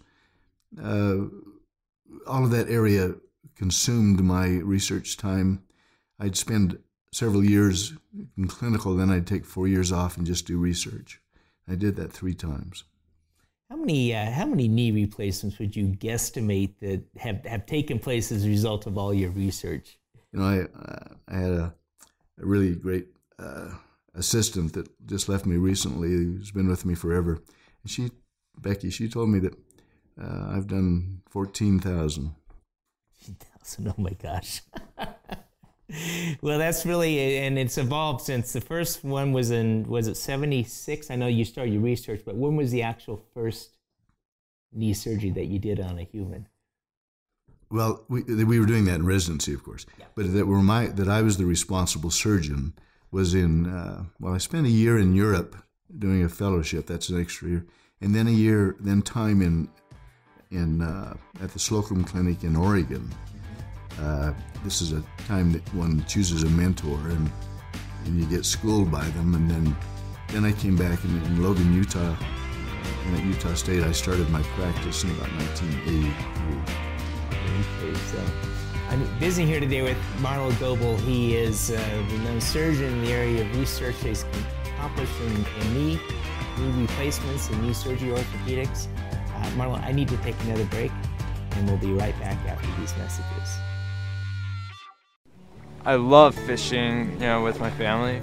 uh, 0.81 1.25
all 2.27 2.43
of 2.43 2.51
that 2.51 2.69
area 2.69 3.15
consumed 3.55 4.21
my 4.21 4.47
research 4.47 5.17
time. 5.17 5.63
I'd 6.19 6.37
spend 6.37 6.77
several 7.13 7.43
years 7.43 7.93
in 8.37 8.47
clinical 8.47 8.95
then 8.95 9.09
i'd 9.09 9.27
take 9.27 9.45
four 9.45 9.67
years 9.67 9.91
off 9.91 10.17
and 10.17 10.25
just 10.25 10.47
do 10.47 10.57
research 10.57 11.19
I 11.67 11.75
did 11.75 11.95
that 11.97 12.11
three 12.11 12.33
times. 12.33 12.83
How 13.69 13.77
many 13.77 14.13
uh, 14.13 14.31
how 14.31 14.45
many 14.45 14.67
knee 14.67 14.91
replacements 14.91 15.57
would 15.59 15.75
you 15.75 15.87
guesstimate 15.87 16.73
that 16.81 17.03
have, 17.17 17.45
have 17.45 17.65
taken 17.65 17.99
place 17.99 18.31
as 18.31 18.45
a 18.45 18.49
result 18.49 18.85
of 18.85 18.97
all 18.97 19.13
your 19.13 19.29
research? 19.29 19.97
You 20.33 20.39
know, 20.39 20.45
I 20.45 20.59
uh, 20.77 21.15
I 21.27 21.37
had 21.37 21.51
a, 21.51 21.73
a 22.41 22.45
really 22.45 22.75
great 22.75 23.07
uh, 23.39 23.69
assistant 24.13 24.73
that 24.73 24.89
just 25.07 25.29
left 25.29 25.45
me 25.45 25.55
recently. 25.55 26.09
Who's 26.09 26.51
been 26.51 26.67
with 26.67 26.85
me 26.85 26.95
forever. 26.95 27.41
And 27.83 27.91
she, 27.91 28.11
Becky, 28.59 28.89
she 28.89 29.07
told 29.07 29.29
me 29.29 29.39
that 29.39 29.53
uh, 30.21 30.51
I've 30.53 30.67
done 30.67 31.21
fourteen 31.29 31.79
thousand. 31.79 32.35
15,000. 33.21 33.87
Oh 33.87 34.01
my 34.01 34.11
gosh. 34.11 34.61
well, 36.41 36.59
that's 36.59 36.85
really, 36.85 37.37
and 37.37 37.57
it's 37.57 37.77
evolved 37.77 38.21
since 38.21 38.53
the 38.53 38.61
first 38.61 39.03
one 39.03 39.33
was 39.33 39.51
in, 39.51 39.87
was 39.87 40.07
it 40.07 40.15
76? 40.15 41.09
I 41.09 41.15
know 41.15 41.27
you 41.27 41.45
started 41.45 41.73
your 41.73 41.81
research, 41.81 42.21
but 42.25 42.35
when 42.35 42.55
was 42.55 42.71
the 42.71 42.83
actual 42.83 43.23
first 43.33 43.71
knee 44.73 44.93
surgery 44.93 45.31
that 45.31 45.45
you 45.45 45.59
did 45.59 45.79
on 45.79 45.99
a 45.99 46.03
human? 46.03 46.47
Well, 47.69 48.03
we, 48.09 48.23
we 48.23 48.59
were 48.59 48.65
doing 48.65 48.85
that 48.85 48.95
in 48.95 49.05
residency, 49.05 49.53
of 49.53 49.63
course, 49.63 49.85
yeah. 49.97 50.05
but 50.15 50.33
that 50.33 50.45
were 50.45 50.61
my 50.61 50.87
that 50.87 51.07
I 51.07 51.21
was 51.21 51.37
the 51.37 51.45
responsible 51.45 52.11
surgeon 52.11 52.73
was 53.11 53.33
in. 53.33 53.65
Uh, 53.65 54.03
well, 54.19 54.33
I 54.33 54.39
spent 54.39 54.67
a 54.67 54.69
year 54.69 54.97
in 54.97 55.15
Europe 55.15 55.55
doing 55.97 56.21
a 56.21 56.27
fellowship. 56.27 56.85
That's 56.85 57.07
an 57.07 57.21
extra 57.21 57.47
year, 57.47 57.65
and 58.01 58.13
then 58.13 58.27
a 58.27 58.31
year, 58.31 58.75
then 58.81 59.01
time 59.01 59.41
in 59.41 59.69
in 60.51 60.81
uh, 60.81 61.15
at 61.41 61.51
the 61.51 61.59
Slocum 61.59 62.03
Clinic 62.03 62.43
in 62.43 62.57
Oregon. 62.57 63.09
Uh, 64.01 64.33
this 64.63 64.81
is 64.81 64.93
a 64.93 65.03
time 65.27 65.51
that 65.51 65.61
one 65.73 66.05
chooses 66.05 66.43
a 66.43 66.49
mentor 66.49 66.97
and 67.09 67.29
and 68.05 68.19
you 68.19 68.25
get 68.25 68.45
schooled 68.45 68.91
by 68.91 69.05
them, 69.09 69.35
and 69.35 69.49
then 69.49 69.75
then 70.29 70.45
I 70.45 70.53
came 70.53 70.75
back 70.75 71.03
in, 71.03 71.21
in 71.23 71.43
Logan, 71.43 71.73
Utah. 71.73 72.15
And 73.05 73.17
at 73.17 73.25
Utah 73.25 73.53
State, 73.53 73.83
I 73.83 73.91
started 73.91 74.29
my 74.29 74.41
practice 74.55 75.03
in 75.03 75.11
about 75.11 75.29
1983. 75.33 77.95
So 77.95 78.23
I'm 78.89 79.03
visiting 79.19 79.47
here 79.47 79.59
today 79.59 79.81
with 79.81 79.97
Marlo 80.19 80.57
Goble. 80.59 80.95
He 80.97 81.35
is 81.35 81.71
a 81.71 82.05
renowned 82.11 82.43
surgeon 82.43 82.85
in 82.85 83.03
the 83.03 83.11
area 83.11 83.41
of 83.41 83.59
research 83.59 83.95
he's 84.01 84.23
accomplished 84.65 85.19
in, 85.21 85.45
in 85.61 85.73
knee, 85.73 85.99
knee 86.57 86.81
replacements 86.81 87.49
and 87.49 87.61
knee 87.61 87.73
surgery 87.73 88.11
orthopedics. 88.11 88.87
Uh, 89.35 89.79
I 89.83 89.91
need 89.91 90.07
to 90.09 90.17
take 90.17 90.39
another 90.43 90.65
break, 90.65 90.91
and 91.51 91.67
we'll 91.67 91.77
be 91.77 91.91
right 91.91 92.17
back 92.19 92.37
after 92.47 92.67
these 92.79 92.95
messages. 92.97 93.57
I 95.85 95.95
love 95.95 96.35
fishing, 96.35 97.11
you 97.13 97.19
know, 97.19 97.43
with 97.43 97.59
my 97.59 97.71
family. 97.71 98.21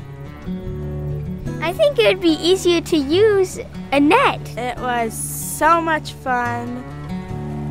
I 1.61 1.73
think 1.73 1.99
it 1.99 2.07
would 2.07 2.21
be 2.21 2.39
easier 2.41 2.81
to 2.81 2.97
use 2.97 3.59
a 3.93 4.01
net. 4.01 4.41
It 4.57 4.79
was 4.79 5.13
so 5.13 5.81
much 5.81 6.13
fun 6.13 6.85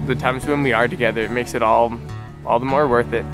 the 0.08 0.16
times 0.16 0.46
when 0.46 0.64
we 0.64 0.72
are 0.72 0.88
together, 0.88 1.22
it 1.22 1.32
makes 1.32 1.54
it 1.54 1.62
all 1.62 2.00
all 2.46 2.60
the 2.60 2.66
more 2.66 2.88
worth 2.88 3.12
it. 3.12 3.26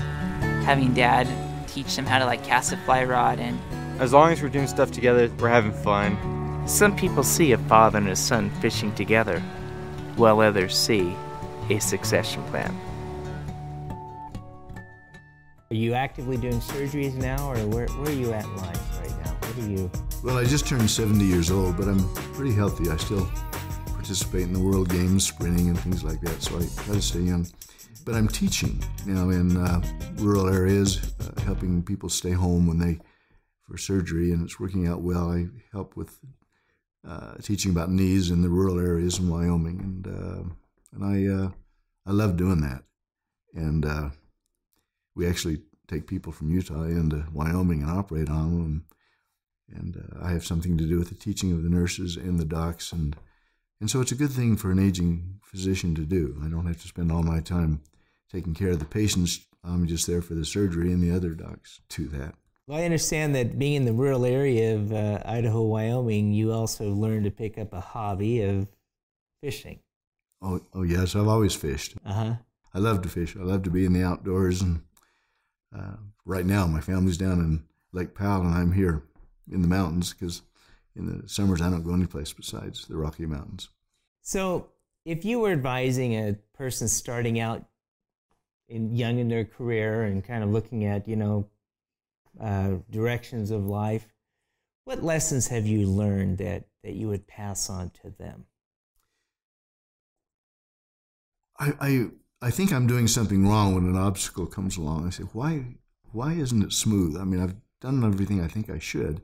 Having 0.66 0.94
dad 0.94 1.28
teach 1.68 1.94
them 1.94 2.04
how 2.04 2.18
to 2.18 2.26
like 2.26 2.42
cast 2.42 2.72
a 2.72 2.76
fly 2.78 3.04
rod 3.04 3.38
and 3.38 3.58
as 4.00 4.12
long 4.12 4.32
as 4.32 4.42
we're 4.42 4.48
doing 4.48 4.66
stuff 4.66 4.90
together, 4.90 5.30
we're 5.38 5.48
having 5.48 5.72
fun. 5.72 6.18
Some 6.66 6.96
people 6.96 7.22
see 7.22 7.52
a 7.52 7.58
father 7.58 7.98
and 7.98 8.08
a 8.08 8.16
son 8.16 8.50
fishing 8.60 8.92
together, 8.96 9.38
while 10.16 10.40
others 10.40 10.76
see 10.76 11.14
a 11.70 11.78
succession 11.78 12.42
plan. 12.44 12.76
Are 15.74 15.76
you 15.76 15.92
actively 15.94 16.36
doing 16.36 16.60
surgeries 16.60 17.14
now, 17.14 17.50
or 17.50 17.56
where, 17.66 17.88
where 17.88 18.08
are 18.08 18.12
you 18.12 18.32
at 18.32 18.44
in 18.44 18.56
life 18.58 19.00
right 19.00 19.24
now? 19.24 19.32
What 19.32 19.58
are 19.58 19.68
you? 19.68 19.90
Well, 20.22 20.38
I 20.38 20.44
just 20.44 20.68
turned 20.68 20.88
70 20.88 21.24
years 21.24 21.50
old, 21.50 21.76
but 21.76 21.88
I'm 21.88 22.08
pretty 22.34 22.54
healthy. 22.54 22.88
I 22.88 22.96
still 22.96 23.28
participate 23.88 24.42
in 24.42 24.52
the 24.52 24.60
World 24.60 24.88
Games, 24.88 25.26
sprinting, 25.26 25.70
and 25.70 25.76
things 25.80 26.04
like 26.04 26.20
that. 26.20 26.40
So 26.40 26.58
I 26.58 26.84
try 26.84 26.94
to 26.94 27.02
stay 27.02 27.22
young. 27.22 27.48
But 28.04 28.14
I'm 28.14 28.28
teaching 28.28 28.84
now 29.04 29.30
in 29.30 29.56
uh, 29.56 29.82
rural 30.18 30.48
areas, 30.48 31.12
uh, 31.18 31.40
helping 31.40 31.82
people 31.82 32.08
stay 32.08 32.30
home 32.30 32.68
when 32.68 32.78
they 32.78 33.00
for 33.68 33.76
surgery, 33.76 34.30
and 34.30 34.44
it's 34.44 34.60
working 34.60 34.86
out 34.86 35.00
well. 35.00 35.32
I 35.32 35.48
help 35.72 35.96
with 35.96 36.16
uh, 37.04 37.34
teaching 37.42 37.72
about 37.72 37.90
knees 37.90 38.30
in 38.30 38.42
the 38.42 38.48
rural 38.48 38.78
areas 38.78 39.18
in 39.18 39.28
Wyoming, 39.28 39.80
and 39.80 40.06
uh, 40.06 40.44
and 40.92 41.04
I 41.04 41.44
uh, 41.46 41.50
I 42.06 42.12
love 42.12 42.36
doing 42.36 42.60
that. 42.60 42.84
And 43.54 43.84
uh, 43.84 44.10
we 45.14 45.26
actually 45.26 45.58
take 45.88 46.06
people 46.06 46.32
from 46.32 46.50
Utah 46.50 46.84
into 46.84 47.26
Wyoming 47.32 47.82
and 47.82 47.90
operate 47.90 48.28
on 48.28 48.50
them. 48.50 48.84
And, 49.68 49.94
and 49.96 50.18
I 50.22 50.30
have 50.32 50.46
something 50.46 50.78
to 50.78 50.86
do 50.86 50.98
with 50.98 51.08
the 51.08 51.14
teaching 51.14 51.52
of 51.52 51.62
the 51.62 51.70
nurses 51.70 52.16
and 52.16 52.38
the 52.38 52.44
docs 52.44 52.92
and 52.92 53.16
and 53.80 53.90
so 53.90 54.00
it's 54.00 54.12
a 54.12 54.16
good 54.16 54.30
thing 54.30 54.56
for 54.56 54.70
an 54.70 54.78
aging 54.78 55.40
physician 55.42 55.94
to 55.96 56.06
do. 56.06 56.40
I 56.42 56.48
don't 56.48 56.66
have 56.66 56.80
to 56.80 56.88
spend 56.88 57.12
all 57.12 57.22
my 57.22 57.40
time 57.40 57.82
taking 58.32 58.54
care 58.54 58.70
of 58.70 58.78
the 58.78 58.84
patients. 58.84 59.40
I'm 59.62 59.86
just 59.86 60.06
there 60.06 60.22
for 60.22 60.34
the 60.34 60.44
surgery 60.44 60.92
and 60.92 61.02
the 61.02 61.14
other 61.14 61.30
docs 61.30 61.80
to 61.90 62.06
that. 62.08 62.34
Well, 62.66 62.78
I 62.78 62.84
understand 62.84 63.34
that 63.34 63.58
being 63.58 63.74
in 63.74 63.84
the 63.84 63.92
rural 63.92 64.24
area 64.24 64.74
of 64.74 64.92
uh, 64.92 65.20
Idaho, 65.26 65.62
Wyoming, 65.62 66.32
you 66.32 66.50
also 66.50 66.90
learned 66.92 67.24
to 67.24 67.30
pick 67.30 67.58
up 67.58 67.74
a 67.74 67.80
hobby 67.80 68.40
of 68.42 68.68
fishing. 69.42 69.80
Oh, 70.40 70.60
oh 70.72 70.82
yes, 70.82 71.14
I've 71.14 71.28
always 71.28 71.54
fished. 71.54 71.94
Uh 72.06 72.12
huh. 72.12 72.34
I 72.72 72.78
love 72.78 73.02
to 73.02 73.08
fish. 73.08 73.36
I 73.36 73.42
love 73.42 73.64
to 73.64 73.70
be 73.70 73.84
in 73.84 73.92
the 73.92 74.02
outdoors. 74.02 74.62
And 74.62 74.80
uh, 75.76 75.96
right 76.24 76.46
now, 76.46 76.66
my 76.66 76.80
family's 76.80 77.18
down 77.18 77.40
in 77.40 77.64
Lake 77.92 78.14
Powell, 78.14 78.42
and 78.42 78.54
I'm 78.54 78.72
here 78.72 79.02
in 79.50 79.62
the 79.62 79.68
mountains 79.68 80.12
because 80.12 80.42
in 80.96 81.06
the 81.06 81.28
summers 81.28 81.60
I 81.60 81.70
don't 81.70 81.82
go 81.82 81.94
anyplace 81.94 82.32
besides 82.32 82.86
the 82.86 82.96
Rocky 82.96 83.26
Mountains. 83.26 83.68
So, 84.22 84.68
if 85.04 85.24
you 85.24 85.40
were 85.40 85.52
advising 85.52 86.14
a 86.14 86.34
person 86.56 86.88
starting 86.88 87.38
out 87.38 87.64
in 88.68 88.94
young 88.94 89.18
in 89.18 89.28
their 89.28 89.44
career 89.44 90.04
and 90.04 90.24
kind 90.24 90.42
of 90.42 90.50
looking 90.50 90.84
at, 90.84 91.06
you 91.06 91.16
know, 91.16 91.48
uh, 92.40 92.76
directions 92.90 93.50
of 93.50 93.66
life, 93.66 94.06
what 94.84 95.02
lessons 95.02 95.48
have 95.48 95.66
you 95.66 95.86
learned 95.86 96.38
that, 96.38 96.64
that 96.82 96.94
you 96.94 97.08
would 97.08 97.26
pass 97.26 97.68
on 97.68 97.90
to 98.02 98.10
them? 98.18 98.46
I, 101.58 101.72
I 101.80 102.10
I 102.44 102.50
think 102.50 102.74
I'm 102.74 102.86
doing 102.86 103.08
something 103.08 103.48
wrong 103.48 103.74
when 103.74 103.86
an 103.86 103.96
obstacle 103.96 104.44
comes 104.44 104.76
along. 104.76 105.06
I 105.06 105.10
say, 105.10 105.22
why 105.32 105.64
why 106.12 106.34
isn't 106.34 106.62
it 106.62 106.74
smooth? 106.74 107.16
I 107.16 107.24
mean, 107.24 107.40
I've 107.40 107.56
done 107.80 108.04
everything 108.04 108.42
I 108.42 108.48
think 108.48 108.68
I 108.68 108.78
should, 108.78 109.22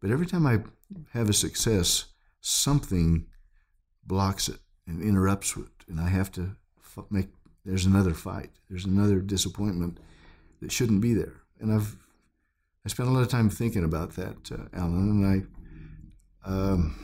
but 0.00 0.10
every 0.10 0.24
time 0.24 0.46
I 0.46 0.60
have 1.12 1.28
a 1.28 1.34
success, 1.34 2.06
something 2.40 3.26
blocks 4.06 4.48
it 4.48 4.58
and 4.86 5.02
interrupts 5.02 5.54
it, 5.54 5.68
and 5.86 6.00
I 6.00 6.08
have 6.08 6.32
to 6.32 6.56
make. 7.10 7.28
There's 7.66 7.84
another 7.84 8.14
fight. 8.14 8.48
There's 8.70 8.86
another 8.86 9.20
disappointment 9.20 9.98
that 10.62 10.72
shouldn't 10.72 11.02
be 11.02 11.12
there, 11.12 11.42
and 11.60 11.70
I've 11.70 11.94
I 12.86 12.88
spent 12.88 13.10
a 13.10 13.12
lot 13.12 13.20
of 13.20 13.28
time 13.28 13.50
thinking 13.50 13.84
about 13.84 14.16
that, 14.16 14.50
uh, 14.50 14.64
Alan, 14.72 15.10
and 15.10 15.26
I 16.46 16.50
um, 16.50 16.96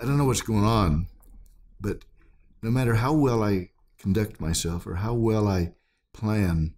I 0.00 0.04
don't 0.04 0.18
know 0.18 0.24
what's 0.24 0.40
going 0.40 0.64
on, 0.64 1.06
but 1.80 2.04
no 2.64 2.70
matter 2.70 2.94
how 2.94 3.12
well 3.12 3.42
I 3.42 3.68
conduct 3.98 4.40
myself 4.40 4.86
or 4.86 4.94
how 4.94 5.12
well 5.12 5.46
I 5.46 5.74
plan, 6.14 6.74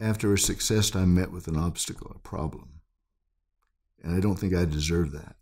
after 0.00 0.32
a 0.32 0.38
success, 0.38 0.94
I'm 0.96 1.14
met 1.14 1.30
with 1.30 1.48
an 1.48 1.56
obstacle, 1.58 2.10
a 2.14 2.18
problem, 2.18 2.80
and 4.02 4.16
I 4.16 4.20
don't 4.20 4.36
think 4.36 4.54
I 4.54 4.64
deserve 4.64 5.12
that. 5.12 5.36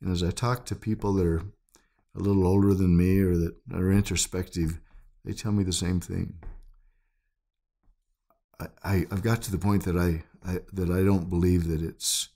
And 0.00 0.10
as 0.10 0.22
I 0.22 0.30
talk 0.30 0.64
to 0.66 0.74
people 0.74 1.12
that 1.14 1.26
are 1.26 1.42
a 2.16 2.18
little 2.18 2.46
older 2.46 2.72
than 2.72 2.96
me 2.96 3.20
or 3.20 3.36
that 3.36 3.56
are 3.74 3.92
introspective, 3.92 4.80
they 5.22 5.34
tell 5.34 5.52
me 5.52 5.62
the 5.62 5.72
same 5.72 6.00
thing. 6.00 6.36
I, 8.58 8.66
I, 8.82 8.94
have 9.10 9.22
got 9.22 9.42
to 9.42 9.50
the 9.50 9.58
point 9.58 9.84
that 9.84 9.98
I, 9.98 10.24
I 10.48 10.60
that 10.72 10.88
I 10.88 11.02
don't 11.02 11.28
believe 11.28 11.68
that 11.68 11.82
it's 11.82 12.30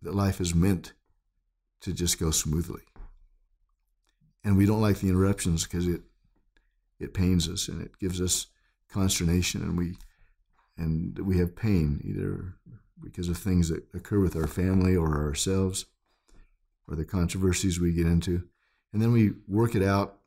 that 0.00 0.14
life 0.14 0.40
is 0.40 0.54
meant 0.54 0.94
to 1.82 1.92
just 1.92 2.18
go 2.18 2.30
smoothly. 2.30 2.82
And 4.44 4.56
we 4.56 4.66
don't 4.66 4.80
like 4.80 4.98
the 4.98 5.08
interruptions 5.08 5.64
because 5.64 5.86
it 5.86 6.02
it 7.00 7.14
pains 7.14 7.48
us 7.48 7.68
and 7.68 7.80
it 7.80 7.98
gives 7.98 8.20
us 8.20 8.46
consternation 8.90 9.62
and 9.62 9.78
we 9.78 9.94
and 10.76 11.18
we 11.18 11.38
have 11.38 11.56
pain 11.56 12.00
either 12.04 12.54
because 13.02 13.28
of 13.28 13.36
things 13.36 13.68
that 13.68 13.84
occur 13.94 14.20
with 14.20 14.36
our 14.36 14.46
family 14.46 14.96
or 14.96 15.24
ourselves 15.24 15.86
or 16.88 16.96
the 16.96 17.04
controversies 17.04 17.78
we 17.78 17.92
get 17.92 18.06
into. 18.06 18.44
And 18.92 19.02
then 19.02 19.12
we 19.12 19.32
work 19.46 19.74
it 19.74 19.82
out. 19.82 20.18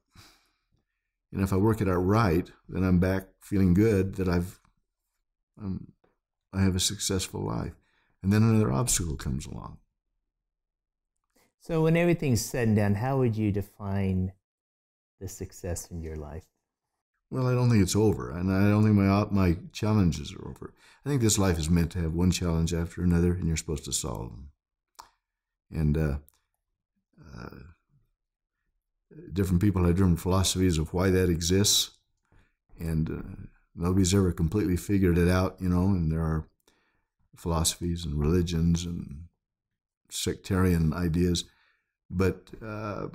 And 1.34 1.42
if 1.42 1.54
I 1.54 1.56
work 1.56 1.82
it 1.82 1.88
out 1.88 2.06
right, 2.06 2.50
then 2.70 2.84
I'm 2.84 3.00
back 3.00 3.28
feeling 3.42 3.74
good 3.74 4.16
that 4.16 4.28
I've 4.28 4.60
I'm, 5.62 5.92
I 6.54 6.62
have 6.62 6.76
a 6.76 6.80
successful 6.80 7.42
life. 7.42 7.74
And 8.22 8.32
then 8.32 8.44
another 8.44 8.72
obstacle 8.72 9.16
comes 9.16 9.46
along. 9.46 9.78
So 11.62 11.84
when 11.84 11.96
everything's 11.96 12.44
said 12.44 12.68
and 12.68 12.76
done, 12.76 12.96
how 12.96 13.20
would 13.20 13.38
you 13.38 13.52
define 13.52 14.34
the 15.20 15.28
success 15.28 15.92
in 15.92 16.02
your 16.02 16.16
life? 16.16 16.46
Well, 17.30 17.48
I 17.48 17.54
don't 17.54 17.70
think 17.70 17.84
it's 17.84 17.96
over, 17.96 18.32
and 18.32 18.52
I 18.52 18.68
don't 18.70 18.84
think 18.84 18.96
my 18.96 19.26
my 19.32 19.58
challenges 19.72 20.34
are 20.34 20.50
over. 20.50 20.74
I 21.06 21.10
think 21.10 21.22
this 21.22 21.38
life 21.38 21.60
is 21.60 21.70
meant 21.70 21.92
to 21.92 22.02
have 22.02 22.14
one 22.14 22.32
challenge 22.32 22.74
after 22.74 23.04
another, 23.04 23.34
and 23.34 23.48
you're 23.48 23.58
supposed 23.58 23.86
to 23.86 23.94
solve 23.94 24.32
them. 24.32 24.50
And 25.70 25.98
uh, 25.98 26.18
uh, 27.38 27.58
different 29.32 29.62
people 29.62 29.86
have 29.86 29.96
different 29.96 30.20
philosophies 30.20 30.80
of 30.80 30.94
why 30.94 31.12
that 31.12 31.30
exists, 31.30 31.92
and 32.80 33.10
uh, 33.10 33.48
nobody's 33.76 34.16
ever 34.16 34.32
completely 34.32 34.78
figured 34.78 35.20
it 35.20 35.30
out, 35.30 35.58
you 35.62 35.70
know. 35.70 35.86
And 35.86 36.12
there 36.12 36.22
are 36.22 36.48
philosophies 37.38 38.04
and 38.04 38.20
religions 38.20 38.84
and 38.84 39.26
sectarian 40.10 40.92
ideas, 40.92 41.46
but 42.12 42.50
uh, 42.66 43.08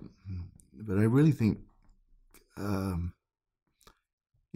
but 0.72 0.98
I 0.98 1.04
really 1.04 1.32
think 1.32 1.58
um, 2.56 3.12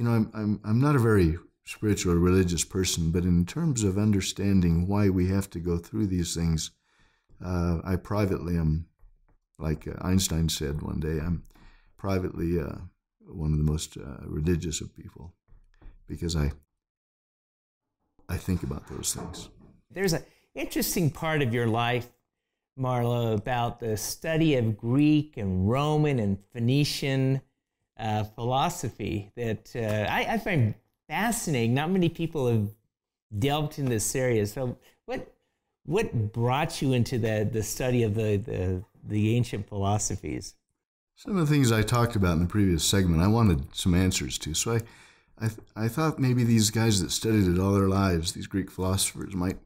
you 0.00 0.06
know, 0.06 0.12
I'm, 0.12 0.30
I'm, 0.32 0.61
I'm 0.64 0.80
not 0.80 0.97
a 0.97 0.99
very 0.99 1.37
spiritual 1.66 2.14
or 2.14 2.18
religious 2.18 2.64
person, 2.64 3.11
but 3.11 3.25
in 3.25 3.44
terms 3.44 3.82
of 3.82 3.99
understanding 3.99 4.88
why 4.88 5.11
we 5.11 5.28
have 5.28 5.50
to 5.50 5.61
go 5.61 5.76
through 5.76 6.06
these 6.06 6.35
things, 6.35 6.70
uh, 7.44 7.80
I 7.85 7.97
privately 7.97 8.56
am, 8.56 8.87
like 9.59 9.87
uh, 9.87 9.92
Einstein 10.00 10.49
said 10.49 10.80
one 10.80 11.00
day, 11.00 11.18
I'm 11.18 11.42
privately 11.99 12.59
uh, 12.59 12.76
one 13.26 13.52
of 13.52 13.59
the 13.59 13.70
most 13.70 13.99
uh, 13.99 14.25
religious 14.25 14.80
of 14.80 14.97
people 14.97 15.35
because 16.06 16.35
I 16.35 16.50
I 18.28 18.38
think 18.38 18.62
about 18.62 18.88
those 18.88 19.12
things. 19.12 19.50
There's 19.90 20.14
an 20.14 20.25
interesting 20.54 21.11
part 21.11 21.42
of 21.42 21.52
your 21.52 21.66
life, 21.66 22.09
Marlo, 22.79 23.35
about 23.35 23.81
the 23.81 23.97
study 23.97 24.57
of 24.57 24.77
Greek 24.77 25.37
and 25.37 25.69
Roman 25.69 26.19
and 26.19 26.39
Phoenician 26.53 27.41
uh, 27.99 28.25
philosophy 28.25 29.31
that 29.37 29.71
uh, 29.77 30.11
I, 30.11 30.35
I, 30.35 30.39
find 30.39 30.75
fascinating. 31.07 31.75
Not 31.75 31.91
many 31.91 32.09
people 32.09 32.50
have 32.50 32.69
delved 33.39 33.79
in 33.79 33.85
this 33.85 34.15
area. 34.15 34.47
So, 34.47 34.79
what 35.05 35.35
what 35.85 36.33
brought 36.33 36.81
you 36.81 36.93
into 36.93 37.19
the, 37.19 37.49
the 37.50 37.62
study 37.62 38.03
of 38.03 38.15
the, 38.15 38.37
the, 38.37 38.85
the 39.05 39.37
ancient 39.37 39.69
philosophies? 39.69 40.55
Some 41.17 41.37
of 41.37 41.49
the 41.49 41.53
things 41.53 41.73
I 41.73 41.83
talked 41.83 42.17
about 42.17 42.35
in 42.35 42.41
the 42.41 42.49
previous 42.49 42.85
segment, 42.85 43.23
I 43.23 43.27
wanted 43.27 43.75
some 43.75 43.95
answers 43.95 44.39
to. 44.39 44.55
So 44.55 44.73
I, 44.73 44.81
I, 45.39 45.49
th- 45.49 45.61
I 45.77 45.89
thought 45.89 46.19
maybe 46.19 46.45
these 46.45 46.71
guys 46.71 47.03
that 47.03 47.11
studied 47.11 47.47
it 47.49 47.59
all 47.59 47.73
their 47.73 47.89
lives, 47.89 48.33
these 48.33 48.47
Greek 48.47 48.71
philosophers, 48.71 49.35
might 49.35 49.59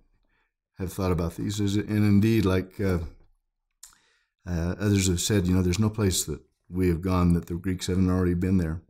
have 0.79 0.93
thought 0.93 1.13
about 1.13 1.37
these. 1.37 1.59
And 1.61 1.89
indeed, 1.89 2.45
like 2.45 2.81
uh, 2.81 2.99
uh, 4.47 4.75
others 4.79 5.09
have 5.09 5.21
said, 5.21 5.47
you 5.47 5.55
know, 5.55 5.63
there's 5.63 5.79
no 5.79 5.91
place 5.91 6.25
that 6.25 6.41
we 6.69 6.89
have 6.89 7.01
gone 7.01 7.35
that 7.35 7.47
the 7.47 7.55
Greeks 7.55 7.87
haven't 7.87 8.11
already 8.11 8.35
been 8.35 8.59
there. 8.59 8.81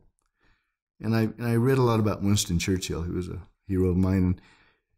And 1.01 1.15
I, 1.15 1.21
and 1.23 1.45
I 1.45 1.55
read 1.55 1.77
a 1.77 1.83
lot 1.83 1.99
about 1.99 2.23
Winston 2.23 2.57
Churchill, 2.57 3.03
who 3.03 3.13
was 3.13 3.27
a 3.27 3.41
hero 3.67 3.89
of 3.89 3.97
mine. 3.97 4.23
And 4.23 4.41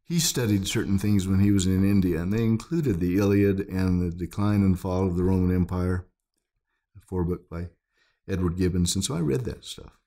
he 0.04 0.20
studied 0.20 0.68
certain 0.68 0.98
things 0.98 1.28
when 1.28 1.40
he 1.40 1.52
was 1.52 1.66
in 1.66 1.84
India, 1.84 2.22
and 2.22 2.32
they 2.32 2.44
included 2.44 3.00
the 3.00 3.18
Iliad 3.18 3.68
and 3.68 4.02
the 4.02 4.16
decline 4.16 4.62
and 4.62 4.80
fall 4.80 5.06
of 5.06 5.18
the 5.18 5.24
Roman 5.24 5.54
Empire, 5.54 6.06
a 6.96 7.02
four 7.02 7.24
book 7.24 7.50
by 7.50 7.70
Edward 8.28 8.58
Gibbon. 8.58 8.86
And 8.94 9.04
so 9.04 9.16
I 9.16 9.20
read 9.20 9.44
that 9.46 9.66
stuff. 9.66 9.98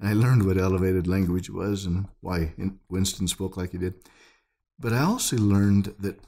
And 0.00 0.08
I 0.08 0.14
learned 0.14 0.46
what 0.46 0.56
elevated 0.56 1.06
language 1.06 1.50
was 1.50 1.84
and 1.84 2.08
why 2.20 2.54
Winston 2.88 3.28
spoke 3.28 3.56
like 3.56 3.72
he 3.72 3.78
did. 3.78 3.94
But 4.82 4.92
I 4.92 5.04
also 5.04 5.36
learned 5.36 5.94
that 6.00 6.18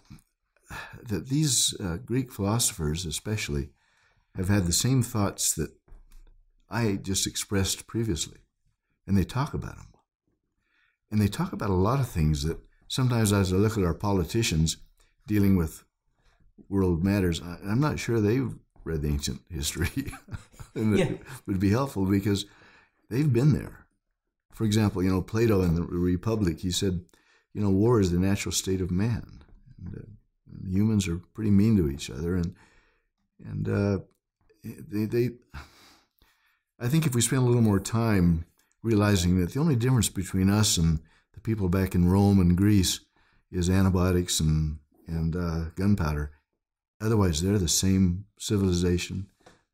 that 1.02 1.28
these 1.28 1.74
uh, 1.80 1.96
Greek 1.96 2.32
philosophers, 2.32 3.04
especially, 3.04 3.70
have 4.36 4.48
had 4.48 4.66
the 4.66 4.72
same 4.72 5.02
thoughts 5.02 5.52
that 5.54 5.72
I 6.70 6.94
just 6.94 7.26
expressed 7.26 7.88
previously, 7.88 8.38
and 9.08 9.18
they 9.18 9.24
talk 9.24 9.54
about 9.54 9.76
them. 9.76 9.88
And 11.10 11.20
they 11.20 11.26
talk 11.26 11.52
about 11.52 11.70
a 11.70 11.74
lot 11.88 11.98
of 11.98 12.08
things 12.08 12.44
that 12.44 12.58
sometimes, 12.86 13.32
as 13.32 13.52
I 13.52 13.56
look 13.56 13.76
at 13.76 13.84
our 13.84 13.92
politicians 13.92 14.76
dealing 15.26 15.56
with 15.56 15.84
world 16.68 17.02
matters, 17.02 17.42
I'm 17.42 17.80
not 17.80 17.98
sure 17.98 18.20
they've 18.20 18.54
read 18.84 19.02
the 19.02 19.08
ancient 19.08 19.42
history, 19.50 20.12
and 20.76 20.96
yeah. 20.96 21.06
it 21.06 21.20
would 21.46 21.58
be 21.58 21.70
helpful 21.70 22.06
because 22.06 22.46
they've 23.10 23.32
been 23.32 23.52
there. 23.52 23.86
For 24.52 24.62
example, 24.64 25.02
you 25.02 25.10
know 25.10 25.22
Plato 25.22 25.60
in 25.62 25.74
the 25.74 25.82
Republic, 25.82 26.60
he 26.60 26.70
said, 26.70 27.04
you 27.54 27.62
know, 27.62 27.70
war 27.70 28.00
is 28.00 28.10
the 28.10 28.18
natural 28.18 28.52
state 28.52 28.80
of 28.80 28.90
man. 28.90 29.40
And, 29.78 29.96
uh, 29.96 30.68
humans 30.68 31.08
are 31.08 31.20
pretty 31.34 31.50
mean 31.50 31.76
to 31.76 31.88
each 31.88 32.10
other, 32.10 32.36
and 32.36 32.54
and 33.44 33.68
uh, 33.68 33.98
they, 34.62 35.04
they, 35.04 35.30
I 36.80 36.88
think 36.88 37.06
if 37.06 37.14
we 37.14 37.20
spend 37.20 37.42
a 37.42 37.46
little 37.46 37.62
more 37.62 37.80
time 37.80 38.44
realizing 38.82 39.40
that 39.40 39.52
the 39.52 39.60
only 39.60 39.76
difference 39.76 40.08
between 40.08 40.50
us 40.50 40.76
and 40.76 41.00
the 41.32 41.40
people 41.40 41.68
back 41.68 41.94
in 41.94 42.08
Rome 42.10 42.40
and 42.40 42.56
Greece 42.56 43.00
is 43.50 43.70
antibiotics 43.70 44.40
and 44.40 44.78
and 45.06 45.36
uh, 45.36 45.64
gunpowder. 45.76 46.32
Otherwise, 47.00 47.42
they're 47.42 47.58
the 47.58 47.68
same 47.68 48.24
civilization. 48.38 49.26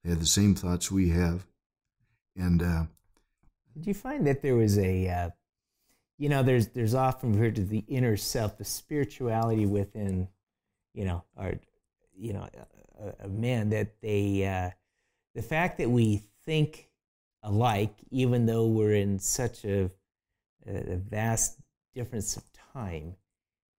They 0.03 0.11
have 0.11 0.21
the 0.21 0.27
same 0.27 0.55
thoughts 0.55 0.91
we 0.91 1.11
have, 1.11 1.47
and. 2.37 2.63
Uh, 2.63 2.85
Did 3.75 3.87
you 3.87 3.95
find 3.95 4.27
that 4.27 4.43
there 4.43 4.57
was 4.57 4.79
a, 4.79 5.09
uh, 5.09 5.31
you 6.21 6.29
know, 6.29 6.43
there's 6.43 6.69
there's 6.69 6.95
often 6.95 7.33
referred 7.33 7.55
to 7.55 7.65
the 7.65 7.83
inner 7.89 8.15
self, 8.15 8.59
the 8.59 8.65
spirituality 8.65 9.65
within, 9.65 10.29
you 10.93 11.07
know, 11.07 11.25
our, 11.35 11.55
you 12.15 12.35
know, 12.35 12.47
a, 13.01 13.25
a 13.25 13.29
man 13.29 13.71
that 13.71 14.03
they, 14.03 14.45
uh, 14.45 14.71
the 15.35 15.41
fact 15.41 15.79
that 15.79 15.89
we 15.89 16.23
think 16.45 16.91
alike, 17.43 17.95
even 18.11 18.45
though 18.45 18.67
we're 18.67 18.93
in 18.93 19.19
such 19.19 19.65
a, 19.65 19.91
a 20.67 20.97
vast 20.97 21.59
difference 21.95 22.37
of 22.37 22.45
time, 22.75 23.17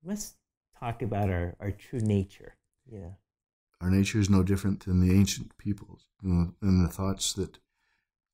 must 0.04 0.34
talk 0.80 1.04
about 1.04 1.30
our, 1.30 1.56
our 1.60 1.70
true 1.70 2.00
nature. 2.00 2.56
Yeah. 2.92 3.12
Our 3.82 3.92
nature 3.92 4.20
is 4.20 4.32
no 4.32 4.42
different 4.42 4.86
than 4.86 5.00
the 5.00 5.16
ancient 5.16 5.56
peoples, 5.60 6.08
you 6.24 6.30
know, 6.30 6.56
and 6.60 6.84
the 6.84 6.92
thoughts 6.92 7.34
that 7.34 7.60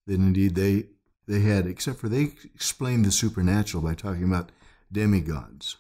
that 0.06 0.14
indeed 0.14 0.56
they 0.56 0.86
they 1.28 1.42
had, 1.42 1.68
except 1.68 2.00
for 2.00 2.10
they 2.10 2.32
explained 2.56 3.06
the 3.06 3.12
supernatural 3.12 3.84
by 3.84 3.94
talking 3.94 4.24
about 4.24 4.52
demigods, 4.92 5.78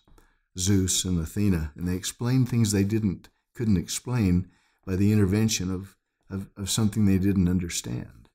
Zeus 0.57 1.05
and 1.05 1.19
Athena, 1.19 1.71
and 1.75 1.87
they 1.87 1.95
explained 1.95 2.49
things 2.49 2.71
they 2.71 2.83
didn't 2.83 3.29
couldn't 3.55 3.77
explain 3.77 4.49
by 4.85 4.95
the 4.95 5.11
intervention 5.11 5.71
of 5.71 5.95
of, 6.29 6.49
of 6.57 6.69
something 6.69 7.05
they 7.05 7.17
didn't 7.17 7.47
understand. 7.47 8.29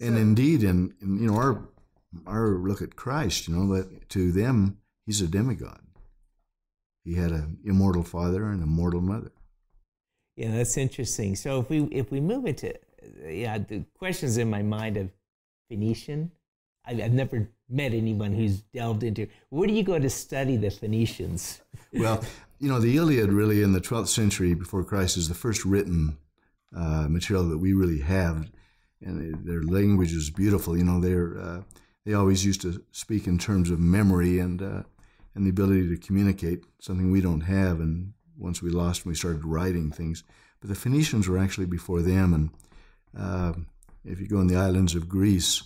And 0.00 0.16
indeed, 0.18 0.62
in, 0.62 0.94
in 1.00 1.18
you 1.18 1.26
know 1.28 1.36
our 1.36 1.68
our 2.26 2.48
look 2.58 2.82
at 2.82 2.96
Christ, 2.96 3.48
you 3.48 3.54
know 3.54 3.74
that 3.74 4.08
to 4.10 4.32
them 4.32 4.78
he's 5.06 5.20
a 5.20 5.28
demigod. 5.28 5.80
He 7.04 7.14
had 7.14 7.32
an 7.32 7.58
immortal 7.64 8.02
father 8.02 8.46
and 8.46 8.62
a 8.62 8.66
mortal 8.66 9.02
mother. 9.02 9.32
Yeah, 10.36 10.52
that's 10.52 10.76
interesting. 10.76 11.36
So 11.36 11.60
if 11.60 11.68
we 11.68 11.84
if 11.84 12.10
we 12.10 12.20
move 12.20 12.46
into 12.46 12.74
yeah, 13.26 13.58
the 13.58 13.84
questions 13.98 14.38
in 14.38 14.48
my 14.48 14.62
mind 14.62 14.96
of 14.96 15.10
Phoenician. 15.68 16.30
I've, 16.86 17.00
I've 17.00 17.12
never 17.12 17.48
met 17.68 17.94
anyone 17.94 18.32
who's 18.32 18.60
delved 18.60 19.02
into. 19.02 19.26
Where 19.48 19.66
do 19.66 19.72
you 19.74 19.82
go 19.82 19.98
to 19.98 20.10
study 20.10 20.56
the 20.56 20.70
Phoenicians? 20.70 21.60
well, 21.92 22.22
you 22.58 22.68
know, 22.68 22.80
the 22.80 22.96
Iliad 22.96 23.32
really 23.32 23.62
in 23.62 23.72
the 23.72 23.80
12th 23.80 24.08
century 24.08 24.54
before 24.54 24.84
Christ 24.84 25.16
is 25.16 25.28
the 25.28 25.34
first 25.34 25.64
written 25.64 26.18
uh, 26.76 27.06
material 27.08 27.48
that 27.48 27.58
we 27.58 27.72
really 27.72 28.00
have, 28.00 28.48
and 29.00 29.44
their 29.44 29.62
language 29.62 30.12
is 30.12 30.30
beautiful. 30.30 30.76
You 30.76 30.84
know, 30.84 31.00
they're 31.00 31.38
uh, 31.38 31.62
they 32.04 32.14
always 32.14 32.44
used 32.44 32.60
to 32.62 32.82
speak 32.90 33.26
in 33.26 33.38
terms 33.38 33.70
of 33.70 33.78
memory 33.78 34.38
and 34.38 34.60
uh, 34.60 34.82
and 35.34 35.46
the 35.46 35.50
ability 35.50 35.88
to 35.88 35.96
communicate, 35.96 36.64
something 36.80 37.10
we 37.10 37.20
don't 37.20 37.42
have. 37.42 37.80
And 37.80 38.12
once 38.36 38.62
we 38.62 38.70
lost, 38.70 39.06
we 39.06 39.14
started 39.14 39.44
writing 39.44 39.90
things. 39.90 40.22
But 40.60 40.68
the 40.68 40.76
Phoenicians 40.76 41.28
were 41.28 41.38
actually 41.38 41.66
before 41.66 42.02
them, 42.02 42.34
and 42.34 42.50
uh, 43.18 43.52
if 44.04 44.20
you 44.20 44.28
go 44.28 44.40
in 44.40 44.46
the 44.46 44.56
islands 44.56 44.94
of 44.94 45.08
Greece, 45.08 45.62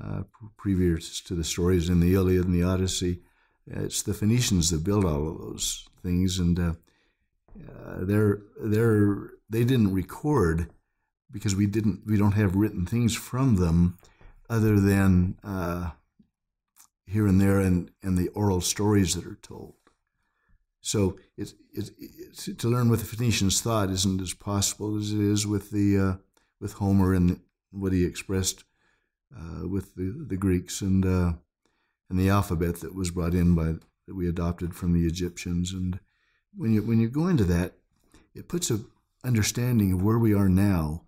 uh, 0.00 0.22
previous 0.56 1.20
to 1.22 1.34
the 1.34 1.44
stories 1.44 1.88
in 1.88 2.00
the 2.00 2.14
Iliad 2.14 2.44
and 2.44 2.54
the 2.54 2.62
Odyssey, 2.62 3.20
it's 3.66 4.02
the 4.02 4.14
Phoenicians 4.14 4.70
that 4.70 4.84
built 4.84 5.04
all 5.04 5.28
of 5.28 5.38
those 5.38 5.86
things, 6.02 6.38
and 6.38 6.58
uh, 6.58 6.72
uh, 7.68 7.98
they're 8.00 8.42
they're 8.60 9.30
they 9.48 9.64
didn't 9.64 9.94
record 9.94 10.70
because 11.30 11.54
we 11.54 11.66
didn't 11.66 12.02
we 12.06 12.16
don't 12.16 12.32
have 12.32 12.56
written 12.56 12.86
things 12.86 13.14
from 13.14 13.56
them 13.56 13.98
other 14.48 14.80
than 14.80 15.36
uh, 15.44 15.90
here 17.06 17.26
and 17.26 17.40
there 17.40 17.60
and 17.60 17.90
and 18.02 18.16
the 18.16 18.28
oral 18.28 18.60
stories 18.60 19.14
that 19.14 19.26
are 19.26 19.38
told. 19.42 19.74
So 20.82 21.18
it's, 21.36 21.54
it's, 21.74 21.90
it's, 21.98 22.44
to 22.62 22.68
learn 22.68 22.88
what 22.88 23.00
the 23.00 23.04
Phoenicians 23.04 23.60
thought 23.60 23.90
isn't 23.90 24.20
as 24.20 24.32
possible 24.32 24.96
as 24.96 25.12
it 25.12 25.20
is 25.20 25.46
with 25.46 25.70
the 25.70 25.98
uh, 25.98 26.14
with 26.60 26.74
Homer 26.74 27.14
and 27.14 27.40
what 27.70 27.92
he 27.92 28.04
expressed 28.04 28.64
uh, 29.36 29.66
with 29.68 29.94
the, 29.94 30.24
the 30.28 30.36
Greeks 30.36 30.80
and 30.80 31.04
uh, 31.04 31.32
and 32.08 32.18
the 32.18 32.28
alphabet 32.28 32.80
that 32.80 32.94
was 32.94 33.10
brought 33.10 33.34
in 33.34 33.54
by 33.54 33.74
that 34.06 34.14
we 34.14 34.28
adopted 34.28 34.74
from 34.74 34.92
the 34.92 35.06
Egyptians. 35.06 35.72
And 35.72 36.00
when 36.56 36.72
you 36.72 36.82
when 36.82 37.00
you 37.00 37.08
go 37.08 37.28
into 37.28 37.44
that, 37.44 37.74
it 38.34 38.48
puts 38.48 38.70
a 38.70 38.80
understanding 39.24 39.92
of 39.92 40.02
where 40.02 40.18
we 40.18 40.34
are 40.34 40.48
now 40.48 41.02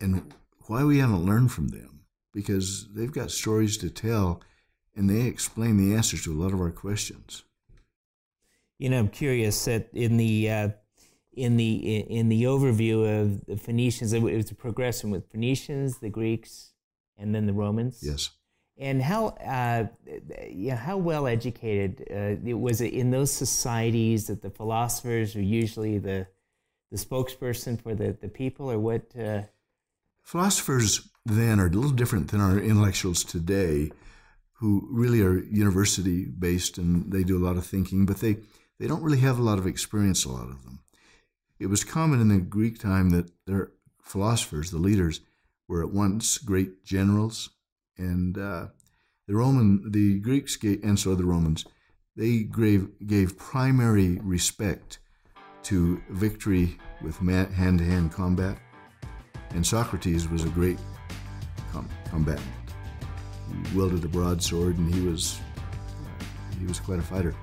and 0.00 0.32
why 0.66 0.84
we 0.84 0.98
haven't 0.98 1.24
learned 1.24 1.50
from 1.50 1.68
them 1.68 2.04
because 2.32 2.88
they've 2.94 3.12
got 3.12 3.30
stories 3.30 3.76
to 3.78 3.90
tell 3.90 4.40
and 4.94 5.08
they 5.08 5.22
explain 5.22 5.76
the 5.76 5.94
answers 5.94 6.24
to 6.24 6.32
a 6.32 6.40
lot 6.40 6.52
of 6.52 6.60
our 6.60 6.70
questions. 6.70 7.44
You 8.78 8.90
know, 8.90 8.98
I'm 8.98 9.08
curious 9.08 9.64
that 9.64 9.88
in 9.92 10.16
the 10.16 10.50
uh, 10.50 10.68
in 11.32 11.56
the 11.56 11.98
in 12.00 12.28
the 12.28 12.44
overview 12.44 13.22
of 13.22 13.44
the 13.46 13.56
Phoenicians, 13.56 14.12
it 14.12 14.22
was 14.22 14.50
a 14.50 14.54
progression 14.54 15.10
with 15.10 15.30
Phoenicians, 15.30 15.98
the 15.98 16.10
Greeks, 16.10 16.72
and 17.16 17.34
then 17.34 17.46
the 17.46 17.52
Romans. 17.52 18.00
Yes. 18.02 18.30
And 18.78 19.02
how 19.02 19.28
uh, 19.28 19.86
yeah, 20.50 20.76
how 20.76 20.96
well 20.96 21.26
educated 21.26 22.06
uh, 22.10 22.56
was 22.56 22.80
it 22.80 22.92
in 22.92 23.10
those 23.10 23.32
societies 23.32 24.26
that 24.26 24.42
the 24.42 24.50
philosophers 24.50 25.36
are 25.36 25.42
usually 25.42 25.98
the 25.98 26.26
the 26.90 26.98
spokesperson 26.98 27.80
for 27.80 27.94
the, 27.94 28.16
the 28.20 28.28
people, 28.28 28.70
or 28.70 28.78
what? 28.78 29.02
Uh... 29.16 29.42
Philosophers 30.22 31.08
then 31.24 31.58
are 31.58 31.66
a 31.66 31.70
little 31.70 31.90
different 31.90 32.30
than 32.30 32.40
our 32.40 32.58
intellectuals 32.58 33.24
today. 33.24 33.90
who 34.62 34.86
really 34.92 35.20
are 35.20 35.42
university 35.42 36.24
based 36.24 36.78
and 36.78 37.10
they 37.12 37.24
do 37.24 37.36
a 37.36 37.44
lot 37.44 37.56
of 37.56 37.66
thinking, 37.66 38.06
but 38.06 38.18
they, 38.18 38.36
they 38.78 38.86
don't 38.86 39.02
really 39.02 39.18
have 39.18 39.36
a 39.36 39.42
lot 39.42 39.58
of 39.58 39.66
experience, 39.66 40.24
a 40.24 40.28
lot 40.30 40.48
of 40.48 40.62
them. 40.62 40.78
It 41.62 41.70
was 41.70 41.84
common 41.84 42.20
in 42.20 42.26
the 42.26 42.38
Greek 42.38 42.80
time 42.80 43.10
that 43.10 43.30
their 43.46 43.70
philosophers, 44.02 44.72
the 44.72 44.78
leaders, 44.78 45.20
were 45.68 45.84
at 45.84 45.92
once 45.92 46.38
great 46.38 46.84
generals, 46.84 47.50
and 47.96 48.36
uh, 48.36 48.66
the 49.28 49.36
Roman, 49.36 49.92
the 49.92 50.18
Greeks, 50.18 50.56
gave, 50.56 50.82
and 50.82 50.98
so 50.98 51.14
the 51.14 51.24
Romans, 51.24 51.64
they 52.16 52.40
gave, 52.40 52.88
gave 53.06 53.38
primary 53.38 54.18
respect 54.24 54.98
to 55.62 56.02
victory 56.10 56.78
with 57.00 57.18
hand 57.18 57.78
to 57.78 57.84
hand 57.84 58.10
combat. 58.10 58.58
And 59.50 59.64
Socrates 59.64 60.28
was 60.28 60.44
a 60.44 60.48
great 60.48 60.80
com- 61.70 61.88
combatant. 62.10 62.44
He 63.48 63.76
wielded 63.76 64.04
a 64.04 64.08
broadsword 64.08 64.78
and 64.78 64.92
he 64.92 65.00
was, 65.02 65.38
uh, 65.56 66.24
he 66.58 66.66
was 66.66 66.80
quite 66.80 66.98
a 66.98 67.02
fighter. 67.02 67.36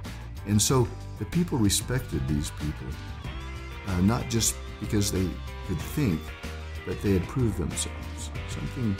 And 0.45 0.61
so 0.61 0.89
the 1.19 1.25
people 1.25 1.57
respected 1.57 2.27
these 2.27 2.51
people, 2.51 2.87
uh, 3.87 4.01
not 4.01 4.29
just 4.29 4.55
because 4.79 5.11
they 5.11 5.27
could 5.67 5.79
think, 5.79 6.19
but 6.85 7.01
they 7.01 7.13
had 7.13 7.27
proved 7.27 7.57
themselves. 7.57 8.31
Something 8.49 8.95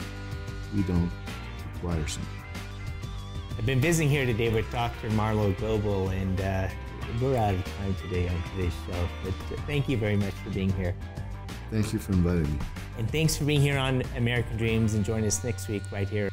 we 0.74 0.82
don't 0.82 1.10
require 1.74 2.06
something. 2.06 2.30
I've 3.58 3.66
been 3.66 3.80
visiting 3.80 4.08
here 4.08 4.24
today 4.24 4.48
with 4.48 4.70
Dr. 4.70 5.10
Marlo 5.10 5.58
Goble, 5.60 6.08
and 6.08 6.40
uh, 6.40 6.68
we're 7.20 7.36
out 7.36 7.54
of 7.54 7.64
time 7.76 7.94
today 7.96 8.28
on 8.28 8.42
today's 8.52 8.72
show. 8.86 9.08
But 9.24 9.34
thank 9.66 9.88
you 9.88 9.96
very 9.96 10.16
much 10.16 10.34
for 10.34 10.50
being 10.50 10.72
here. 10.72 10.94
Thank 11.70 11.92
you 11.92 11.98
for 11.98 12.12
inviting 12.12 12.50
me. 12.52 12.58
And 12.98 13.10
thanks 13.10 13.36
for 13.36 13.44
being 13.44 13.60
here 13.60 13.78
on 13.78 14.02
American 14.16 14.56
Dreams, 14.56 14.94
and 14.94 15.04
join 15.04 15.24
us 15.24 15.44
next 15.44 15.68
week 15.68 15.82
right 15.92 16.08
here 16.08 16.30